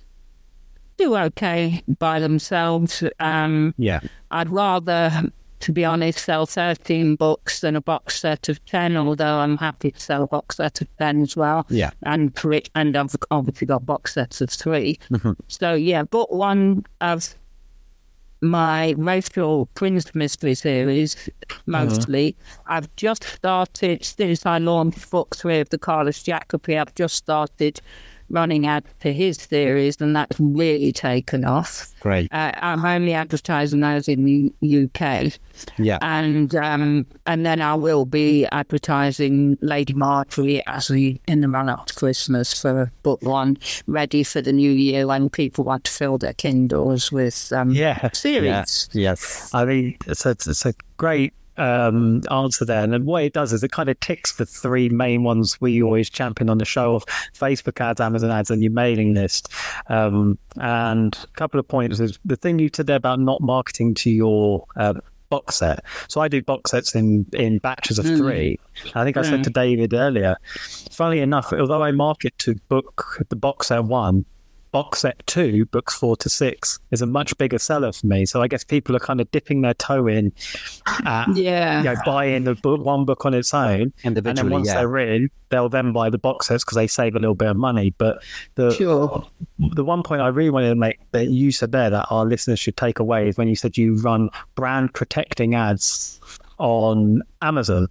[0.97, 3.03] do okay by themselves.
[3.19, 3.99] Um, Yeah,
[4.31, 9.39] I'd rather, to be honest, sell 13 books than a box set of 10, although
[9.39, 11.65] I'm happy to sell a box set of 10 as well.
[11.69, 11.89] Yeah.
[12.03, 14.97] And, for it- and I've obviously got box sets of 3
[15.47, 17.35] So, yeah, book one of
[18.41, 21.15] my Rachel Prince Mystery series,
[21.49, 21.59] uh-huh.
[21.65, 22.35] mostly.
[22.67, 27.81] I've just started, since I launched book three of the Carlos Jacobi, I've just started
[28.29, 31.93] running ads for his theories, and that's really taken off.
[31.99, 32.31] great.
[32.33, 34.25] Uh, I'm only advertising those in
[34.61, 35.33] the UK,
[35.77, 41.49] Yeah, and um, and then I will be advertising Lady Marjorie as we in the
[41.49, 43.57] run up to Christmas for book one,
[43.87, 48.09] ready for the new year when people want to fill their Kindles with um, Yeah.
[48.13, 48.89] series.
[48.93, 49.49] yes.
[49.53, 52.83] I mean, it's a, it's a great um, answer there.
[52.83, 56.09] And what it does is it kind of ticks the three main ones we always
[56.09, 59.51] champion on the show of Facebook ads, Amazon ads, and your mailing list.
[59.87, 63.93] Um, and a couple of points is the thing you said there about not marketing
[63.95, 64.93] to your uh,
[65.29, 65.83] box set.
[66.07, 68.59] So I do box sets in in batches of three.
[68.93, 70.37] I think I said to David earlier.
[70.91, 74.25] Funnily enough, although I market to book the box set one,
[74.75, 78.25] box set two, books four to six, is a much bigger seller for me.
[78.25, 80.33] So I guess people are kind of dipping their toe in,
[81.05, 81.77] at, Yeah.
[81.77, 84.73] you know, buying the book, one book on its own, and then once yeah.
[84.73, 87.55] they're in, they'll then buy the box sets because they save a little bit of
[87.55, 87.93] money.
[87.97, 88.21] But
[88.55, 89.25] the Sure.
[89.59, 92.59] the one point I really wanted to make that you said there that our listeners
[92.59, 96.19] should take away is when you said you run brand protecting ads
[96.57, 97.87] on Amazon,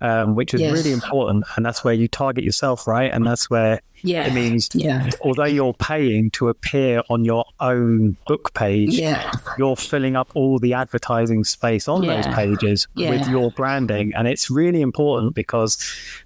[0.00, 0.72] um, which is Yes.
[0.72, 3.10] really important, and that's where you target yourself, right?
[3.12, 4.26] And that's where Yeah.
[4.26, 5.10] it means Yeah.
[5.22, 9.30] although you're paying to appear on your own book page, Yeah.
[9.58, 12.34] you're filling up all the advertising space on those Yeah.
[12.34, 14.12] pages with your branding.
[14.16, 15.76] And it's really important because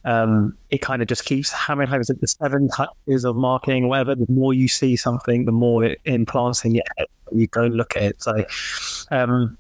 [0.05, 2.01] um, it kind of just keeps hammering home.
[2.01, 4.14] Is it the seven touches of marketing whatever?
[4.14, 7.07] The more you see something, the more it implants in your head.
[7.32, 8.22] You go look at it.
[8.22, 8.45] So,
[9.11, 9.57] um,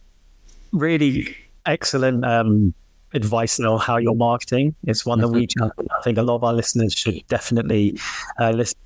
[0.72, 1.34] really
[1.66, 2.74] excellent um,
[3.12, 4.74] advice on how you're marketing.
[4.84, 7.98] It's one that we, I think a lot of our listeners should definitely
[8.40, 8.78] uh, listen.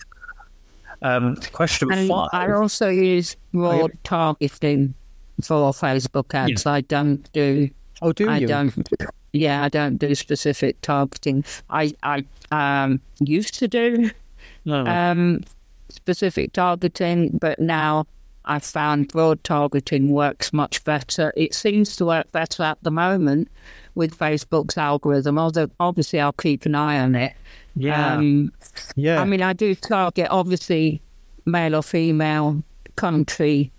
[1.03, 2.29] Um, question And five.
[2.33, 4.95] I also use broad targeting
[5.43, 6.67] for Facebook ads.
[6.67, 7.71] I don't do.
[8.03, 8.47] Oh, do I you?
[8.49, 8.89] don't.
[9.33, 11.45] Yeah, I don't do specific targeting.
[11.71, 14.11] I I um used to do
[14.65, 14.85] No.
[14.87, 15.43] um
[15.89, 18.07] specific targeting, but now
[18.49, 21.33] I've found broad targeting works much better.
[21.37, 23.49] It seems to work better at the moment
[23.95, 25.39] with Facebook's algorithm.
[25.39, 27.35] Although obviously I'll keep an eye on it.
[27.77, 28.15] yeah.
[28.17, 28.53] Um,
[28.97, 29.21] Yeah.
[29.21, 31.01] I mean, I do target obviously
[31.45, 32.63] male or female,
[32.97, 33.71] country,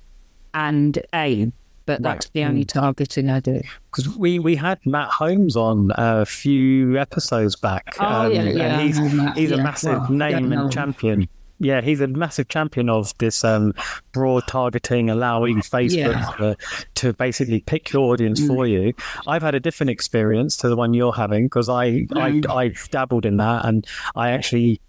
[0.54, 1.54] and aim,
[1.86, 3.62] but that's the only targeting I do.
[3.92, 7.96] because we we had Matt Holmes on a few episodes back.
[8.00, 11.28] Oh, yeah, and yeah, he's I know a massive Well, name and champion.
[11.60, 13.74] Yeah, he's a massive champion of this um,
[14.14, 16.32] broad targeting, allowing Facebook Yeah.
[16.38, 16.58] to,
[16.96, 18.70] to basically pick your audience for Mm.
[18.70, 18.94] you.
[19.28, 22.46] I've had a different experience to the one you're having because I, Mm.
[22.50, 23.86] I I've dabbled in that and
[24.16, 24.80] I actually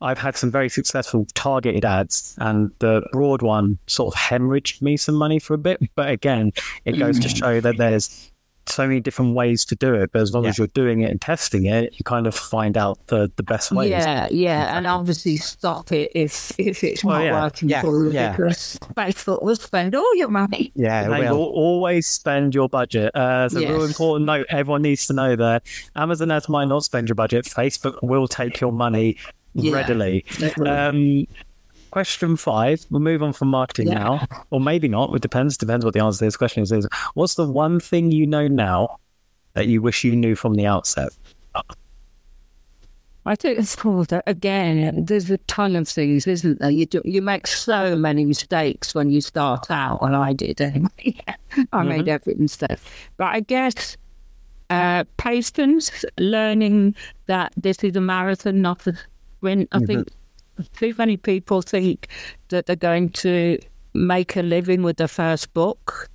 [0.00, 4.98] I've had some very successful targeted ads, and the broad one sort of hemorrhaged me
[4.98, 5.80] some money for a bit.
[5.94, 6.52] But again,
[6.84, 7.22] it goes Mm.
[7.22, 8.30] to show that there's
[8.66, 10.10] so many different ways to do it.
[10.12, 12.98] But as long as you're doing it and testing it, you kind of find out
[13.08, 13.90] the, the best ways.
[13.90, 17.42] Yeah, yeah, and obviously stop it if if it's Well, not yeah.
[17.42, 18.32] working Yeah, for you yeah.
[18.32, 20.72] because Facebook will spend all your money.
[20.74, 23.14] yeah, they will always spend your budget.
[23.14, 24.46] Uh, it's a real important note.
[24.48, 25.62] Everyone needs to know that
[25.96, 27.44] Amazon ads might not spend your budget.
[27.44, 29.16] Facebook will take your money
[29.54, 29.74] Yeah.
[29.74, 30.24] readily.
[30.38, 30.52] They.
[30.54, 31.26] Um,
[31.94, 32.84] question five.
[32.90, 34.02] We'll move on from marketing Yeah.
[34.02, 35.14] now, or maybe not.
[35.14, 35.56] It depends.
[35.56, 36.72] Depends what the answer to this question is.
[36.72, 36.88] is.
[37.14, 38.98] What's the one thing you know now
[39.52, 41.10] that you wish you knew from the outset?
[43.24, 45.04] I think it's called uh, again.
[45.04, 46.68] There's a ton of things, isn't there?
[46.68, 50.90] You do, you make so many mistakes when you start out, and I did anyway.
[51.72, 52.08] I made mm-hmm.
[52.08, 52.80] every mistake,
[53.18, 53.96] but I guess
[54.68, 58.94] uh, patience, learning that this is a marathon, not a
[59.38, 59.68] sprint.
[59.70, 59.86] I mm-hmm.
[59.86, 60.08] think
[60.76, 62.08] too many people think
[62.48, 63.58] that they're going to
[63.94, 66.08] make a living with their first book,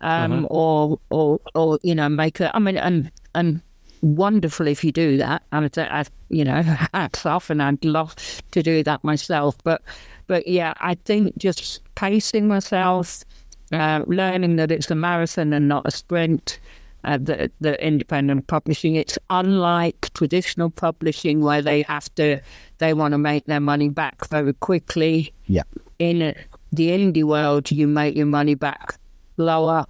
[0.00, 2.54] um, or or or you know make a.
[2.54, 3.60] I mean, and and
[4.04, 5.42] wonderful if you do that.
[5.50, 6.62] And it's, I, you know,
[6.94, 8.14] hats off, and I'd love
[8.52, 9.56] to do that myself.
[9.64, 9.82] But
[10.26, 13.24] but yeah, I think just pacing myself,
[13.72, 16.58] uh, learning that it's a marathon and not a sprint.
[17.04, 18.94] Uh, the, the independent publishing.
[18.94, 22.40] It's unlike traditional publishing where they have to,
[22.78, 25.32] they want to make their money back very quickly.
[25.46, 25.64] yeah.
[25.98, 26.34] In
[26.72, 28.98] the indie world, you make your money back
[29.36, 29.84] lower,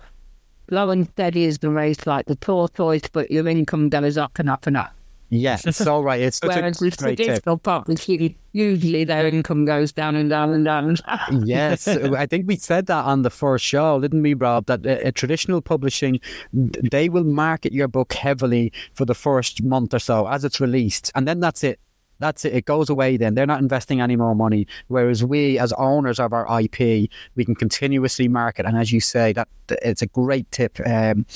[0.69, 4.51] slow and steady as the race, like the tortoise, but your income goes up and
[4.51, 4.93] up and up.
[5.35, 6.18] Yeah, it's all right.
[6.18, 6.22] right.
[6.22, 7.26] It's such Whereas a with great tip.
[7.26, 10.89] traditional publishing, usually their income goes down and down and down.
[10.89, 11.47] And down.
[11.47, 14.66] Yes, I think we said that on the first show, didn't we, Rob?
[14.66, 16.20] That uh, traditional publishing,
[16.53, 21.11] they will market your book heavily for the first month or so as it's released,
[21.14, 21.80] and then that's it.
[22.20, 22.55] That's it.
[22.55, 23.16] It goes away.
[23.16, 24.68] Then they're not investing any more money.
[24.87, 28.66] Whereas we, as owners of our IP, we can continuously market.
[28.66, 30.78] And as you say, that it's a great tip.
[30.87, 31.26] Um,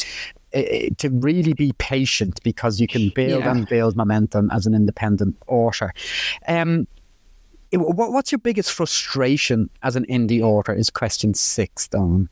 [0.54, 3.50] i- i- to really be patient because you can build Yeah.
[3.50, 5.92] and build momentum as an independent author.
[6.46, 6.86] Um,
[7.72, 10.72] what, what's your biggest frustration as an indie author?
[10.72, 12.28] Is question six, Dawn.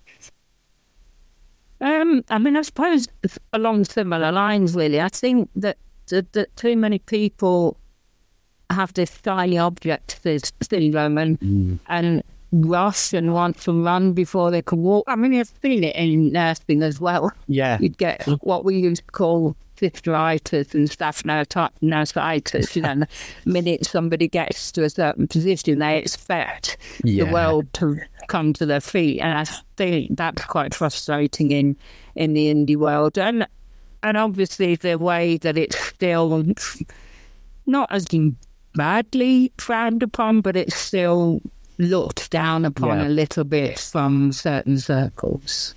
[1.80, 3.06] Um, I mean, I suppose
[3.52, 4.98] along similar lines, really.
[5.00, 5.76] I think that,
[6.08, 7.76] that, that too many people
[8.70, 10.18] have this shiny object
[10.62, 12.22] syndrome, and and
[12.64, 15.04] rush and want to run before they can walk.
[15.08, 17.32] I mean, I've seen it in nursing as well.
[17.48, 17.78] Yeah.
[17.80, 22.74] You'd get what we used to call sisteritis and staff nursitis.
[22.76, 23.08] You know, the
[23.44, 27.24] minute somebody gets to a certain position, they expect Yeah.
[27.24, 27.98] the world to
[28.28, 29.44] come to their feet, and I
[29.76, 31.76] think that's quite frustrating in
[32.14, 33.18] in the indie world.
[33.18, 33.46] And
[34.02, 36.44] and obviously the way that it's still
[37.66, 38.06] not as
[38.74, 41.40] badly frowned upon, but it's still
[41.78, 43.08] looked down upon Yeah.
[43.08, 45.74] a little bit from certain circles.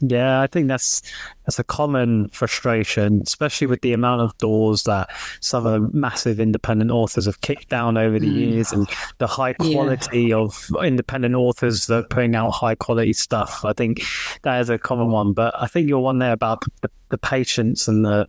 [0.00, 1.02] Yeah, I think that's
[1.44, 5.08] that's a common frustration, especially with the amount of doors that
[5.40, 8.36] some of the massive independent authors have kicked down over the mm.
[8.36, 8.86] years, and
[9.16, 9.72] the high Yeah.
[9.72, 13.64] quality of independent authors that are putting out high quality stuff.
[13.64, 14.02] I think
[14.42, 17.88] that is a common one, but I think your one there about the, the patience
[17.88, 18.28] and the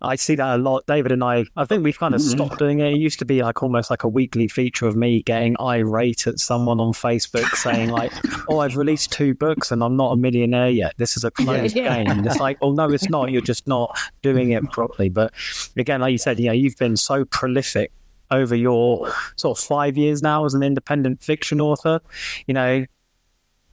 [0.00, 0.86] I see that a lot.
[0.86, 2.30] David and I, I think we've kind of mm-hmm.
[2.30, 2.94] stopped doing it.
[2.94, 6.38] It used to be like almost like a weekly feature of me getting irate at
[6.38, 8.12] someone on Facebook saying like,
[8.48, 10.94] "Oh, I've released two books and I'm not a millionaire yet.
[11.04, 11.88] This is a closed Yeah.
[12.02, 13.30] game." And it's like, "Oh no, it's not.
[13.30, 13.88] You're just not
[14.22, 15.32] doing it properly." But
[15.76, 17.90] again, like you said, you know, you've been so prolific
[18.30, 22.00] over your sort of five years now as an independent fiction author.
[22.46, 22.84] You know,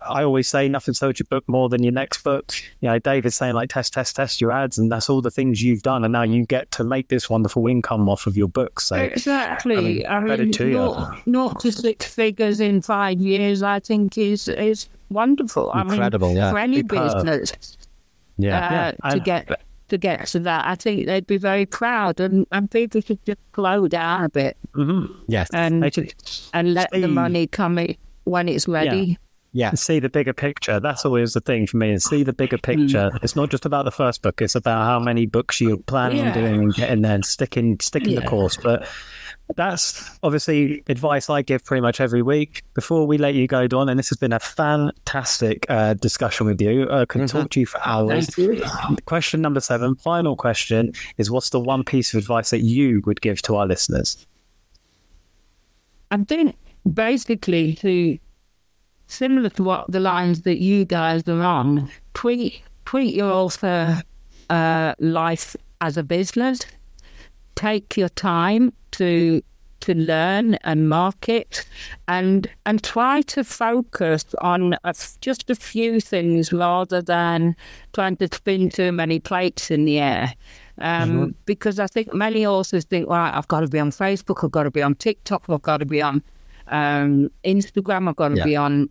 [0.08, 2.52] I always say nothing sold your book more than your next book.
[2.82, 5.62] You know, David's saying like test, test, test your ads, and that's all the things
[5.64, 8.88] you've done, and now you get to make this wonderful income off of your books.
[8.88, 10.06] So Exactly.
[10.06, 10.74] I mean, to you.
[10.74, 15.72] not, not to six figures in five years, I think is is wonderful.
[15.74, 16.52] Incredible, I mean, yeah.
[16.52, 17.26] for any Superb.
[17.26, 17.78] business
[18.38, 18.58] Yeah.
[18.58, 22.22] uh, Yeah, to and- get to get to that, I think they'd be very proud,
[22.22, 24.56] and, and people should just slow down a bit
[25.28, 25.50] yes.
[25.54, 26.14] and actually,
[26.54, 29.18] and let the money come in when it's ready.
[29.52, 29.74] yeah.
[29.74, 30.80] see the bigger picture.
[30.80, 33.12] That's always the thing for me is see the bigger picture.
[33.22, 34.42] It's not just about the first book.
[34.42, 38.16] It's about how many books you're planning on doing and getting there and sticking sticking
[38.16, 38.56] the course.
[38.56, 38.88] But
[39.56, 42.64] that's obviously advice I give pretty much every week.
[42.74, 46.62] Before we let you go, Dawn, and this has been a fantastic uh, discussion with
[46.62, 46.90] you.
[46.90, 48.30] I could talk to you for hours.
[49.06, 53.22] Question number seven, final question, is what's the one piece of advice that you would
[53.22, 54.26] give to our listeners?
[56.12, 56.56] I think
[56.94, 58.18] basically to
[59.08, 64.02] similar to what the lines that you guys are on, treat treat your author
[64.50, 66.62] uh, life as a business.
[67.62, 69.42] Take your time to
[69.82, 71.66] to learn and market,
[72.08, 77.56] and and try to focus on a f just a few things rather than
[77.94, 80.34] trying to spin too many plates in the air.
[80.80, 84.52] Um, Because I think many authors think, right, I've got to be on Facebook, I've
[84.52, 86.24] got to be on TikTok, I've got to be on
[86.68, 88.46] um, Instagram, I've got to Yeah.
[88.46, 88.90] be on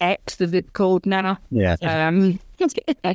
[0.00, 1.38] X, as it's called now.
[1.50, 1.76] Yeah.
[1.82, 2.38] Um,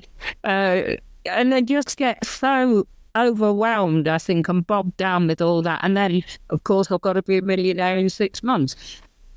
[0.43, 0.81] uh,
[1.25, 2.85] and they just get so
[3.15, 5.79] overwhelmed, I think, and bogged down with all that.
[5.83, 8.75] And then, of course, I've got to be a millionaire in six months.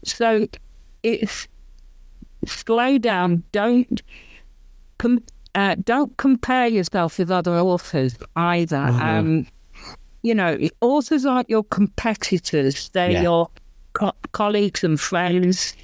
[0.05, 0.47] So
[1.03, 1.49] it's
[2.47, 3.43] slow down.
[3.53, 4.03] Don't
[4.99, 5.23] com-
[5.55, 8.77] uh, don't compare yourself with other authors either.
[8.77, 9.47] Um,
[10.23, 13.23] you know, authors aren't your competitors; they're Yeah.
[13.23, 13.51] your
[13.93, 15.75] co- colleagues and friends.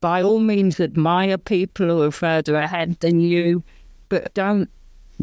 [0.00, 3.62] By all means, admire people who are further ahead than you,
[4.08, 4.68] but don't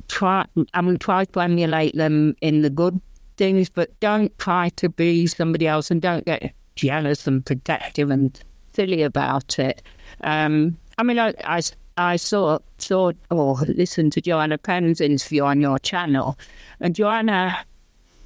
[0.07, 0.45] try.
[0.73, 2.99] I mean, try to emulate them in the good
[3.37, 8.39] things, but don't try to be somebody else, and don't get jealous and protective and
[8.73, 9.81] silly about it.
[10.23, 11.61] Um, I mean, I, I,
[11.97, 16.37] I saw saw or listened to Joanna Penn's interview on your channel,
[16.79, 17.57] and Joanna,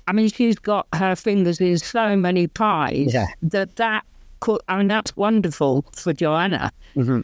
[0.08, 3.28] I mean, she's got her fingers in so many pies Yeah.
[3.42, 4.04] that that
[4.40, 4.62] could.
[4.68, 7.22] I mean, that's wonderful for Joanna, Mm-hmm.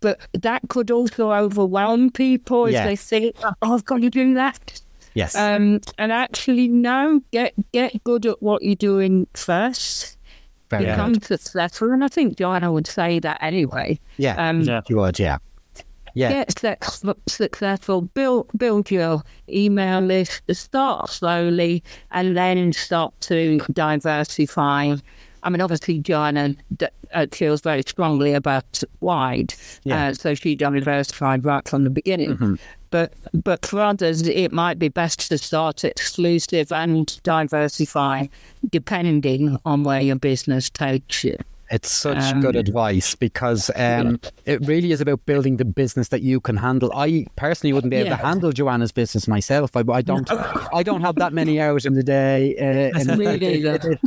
[0.00, 2.86] But but that could also overwhelm people if Yeah.
[2.86, 4.80] they think, "Oh, I've got to do that."
[5.14, 5.34] Yes.
[5.34, 10.16] Um, and actually, no, get get good at what you're doing first.
[10.70, 11.24] Very Become good.
[11.24, 13.98] successful, and I think Joanna would say that anyway.
[14.18, 14.36] Yeah.
[14.48, 14.80] Um, Yeah.
[14.88, 15.38] You would, yeah.
[16.14, 16.44] Yeah.
[16.44, 16.52] Get
[17.28, 24.96] successful, build build your email list, start slowly, and then start to diversify.
[25.42, 30.08] I mean, obviously, Joanna d- uh, feels very strongly about wide, Yeah.
[30.08, 32.58] uh, so she diversified right from the beginning.
[32.90, 38.26] But but for others, it might be best to start exclusive and diversify,
[38.68, 41.36] depending on where your business takes you.
[41.70, 46.20] It's such Um, good advice because um, it really is about building the business that
[46.20, 46.90] you can handle.
[46.94, 49.76] I personally wouldn't be able to handle Joanna's business myself.
[49.76, 50.28] I, I don't.
[50.74, 52.56] I don't have that many hours in the day.
[52.58, 53.98] Uh, and Me it- it-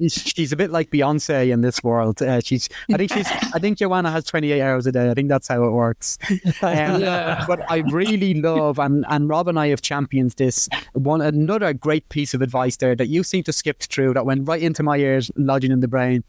[0.00, 2.20] it- she's a bit like Beyonce in this world.
[2.20, 2.68] Uh, she's.
[2.92, 3.28] I think she's.
[3.54, 5.08] I think Joanna has twenty eight hours a day.
[5.10, 6.18] I think that's how it works.
[6.60, 7.44] Um, Yeah.
[7.46, 10.68] But I really love, and and Rob and I have championed this.
[10.92, 14.48] One another great piece of advice there that you seem to skip through that went
[14.48, 16.24] right into my ears, lodging in the brain.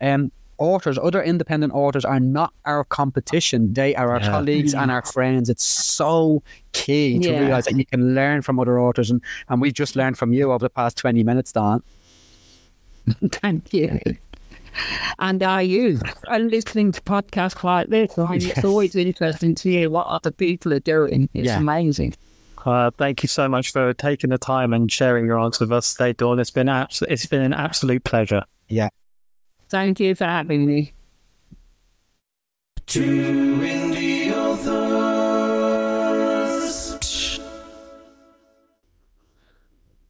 [0.00, 3.72] Um, authors, other independent authors, are not our competition.
[3.74, 4.30] They are our Yeah.
[4.30, 5.48] colleagues and our friends.
[5.48, 6.42] It's so
[6.72, 7.40] key to Yeah.
[7.40, 10.50] realize that you can learn from other authors, and, and we've just learned from you
[10.52, 11.82] over the past 20 minutes, Dawn.
[13.32, 14.00] Thank you.
[15.18, 16.00] And are you?
[16.28, 18.58] And listening to podcasts like this, I mean, Yes.
[18.58, 21.28] it's always interesting to hear what other people are doing.
[21.34, 21.58] It's Yeah.
[21.58, 22.14] amazing.
[22.64, 25.94] Uh, thank you so much for taking the time and sharing your answers with us
[25.94, 26.38] today, Dawn.
[26.38, 28.42] It's been abs- it's been an absolute pleasure.
[29.68, 30.92] Thank you for having me.
[32.86, 34.88] Two indie authors.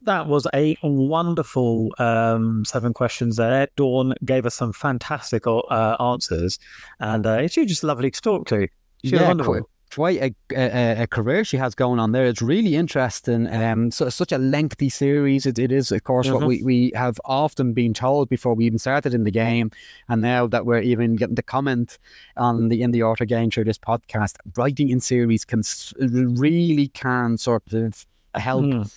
[0.03, 3.67] That was a wonderful um, seven questions there.
[3.75, 6.57] Dawn gave us some fantastic uh, answers,
[6.99, 8.67] and uh, she's just lovely to talk to.
[9.03, 9.55] She's Yeah, wonderful.
[9.55, 12.25] qu- quite a, a, a career she has going on there.
[12.25, 13.47] It's really interesting.
[13.53, 15.45] Um, so such a lengthy series.
[15.45, 16.47] It, it is, of course, what Mhm.
[16.47, 19.71] we, we have often been told before we even started in the game,
[20.07, 21.97] and now that we're even getting the comment
[22.37, 25.61] on the in the author game through this podcast, writing in series can
[25.99, 28.65] really can sort of help.
[28.65, 28.91] Mm.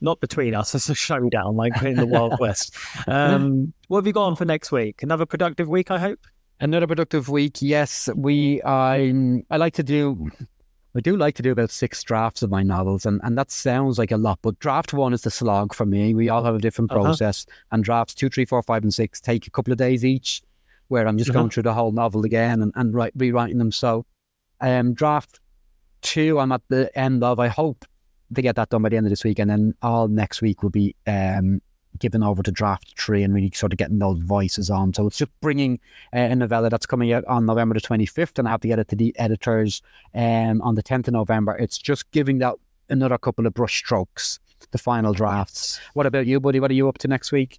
[0.00, 2.74] Not between us, it's a showdown like in the Wild West.
[3.06, 5.02] Um, what have you got on for next week?
[5.02, 6.20] Another productive week, I hope.
[6.60, 7.58] Another productive week.
[7.60, 8.60] Yes, we.
[8.62, 10.28] I I like to do.
[10.96, 13.98] I do like to do about six drafts of my novels, and, and that sounds
[13.98, 16.14] like a lot, but draft one is the slog for me.
[16.14, 17.04] We all have a different Uh-huh.
[17.04, 20.42] process, and drafts two, three, four, five, and six take a couple of days each,
[20.88, 21.40] where I'm just Uh-huh.
[21.40, 23.70] going through the whole novel again and, and write, rewriting them.
[23.70, 24.06] So,
[24.60, 25.38] um, draft
[26.00, 27.38] two, I'm at the end of.
[27.38, 27.84] I hope
[28.34, 30.64] to get that done by the end of this week, and then all next week
[30.64, 31.60] will be um,
[31.98, 34.94] given over to draft three and really sort of getting those voices on.
[34.94, 35.80] So it's just bringing
[36.14, 38.78] uh, a novella that's coming out on November the 25th, and I have to get
[38.78, 39.82] it to the editors
[40.14, 41.56] um, on the 10th of November.
[41.56, 42.54] It's just giving that
[42.88, 44.38] another couple of brush strokes,
[44.70, 45.80] the final drafts.
[45.94, 46.60] What about you, buddy?
[46.60, 47.58] What are you up to next week?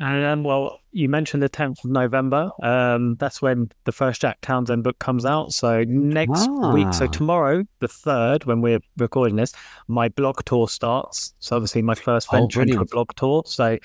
[0.00, 2.50] And um, well, you mentioned the 10th of November.
[2.62, 5.52] Um, that's when the first Jack Townsend book comes out.
[5.52, 7.08] So next week, so Ah.
[7.08, 9.52] tomorrow, the 3rd, when we're recording this,
[9.88, 11.34] my blog tour starts.
[11.38, 13.42] So obviously my first Oh, venture into a blog tour.
[13.44, 13.76] So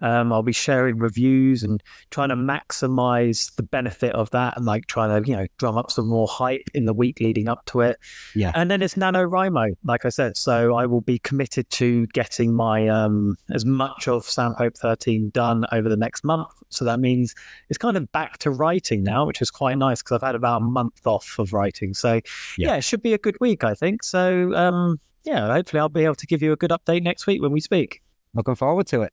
[0.00, 4.86] um, I'll be sharing reviews and trying to maximize the benefit of that and like
[4.86, 7.80] trying to, you know, drum up some more hype in the week leading up to
[7.80, 7.98] it.
[8.34, 8.52] Yeah.
[8.54, 10.36] And then it's NaNoWriMo, like I said.
[10.36, 15.30] So I will be committed to getting my um as much of Sam Hope 13
[15.30, 16.48] done over the next month.
[16.68, 17.34] So that means
[17.68, 20.62] it's kind of back to writing now, which is quite nice because I've had about
[20.62, 21.94] a month off of writing.
[21.94, 22.14] So
[22.56, 22.68] Yeah.
[22.70, 24.02] yeah, it should be a good week, I think.
[24.02, 27.42] So um yeah, hopefully I'll be able to give you a good update next week
[27.42, 28.00] when we speak.
[28.34, 29.12] Looking forward to it.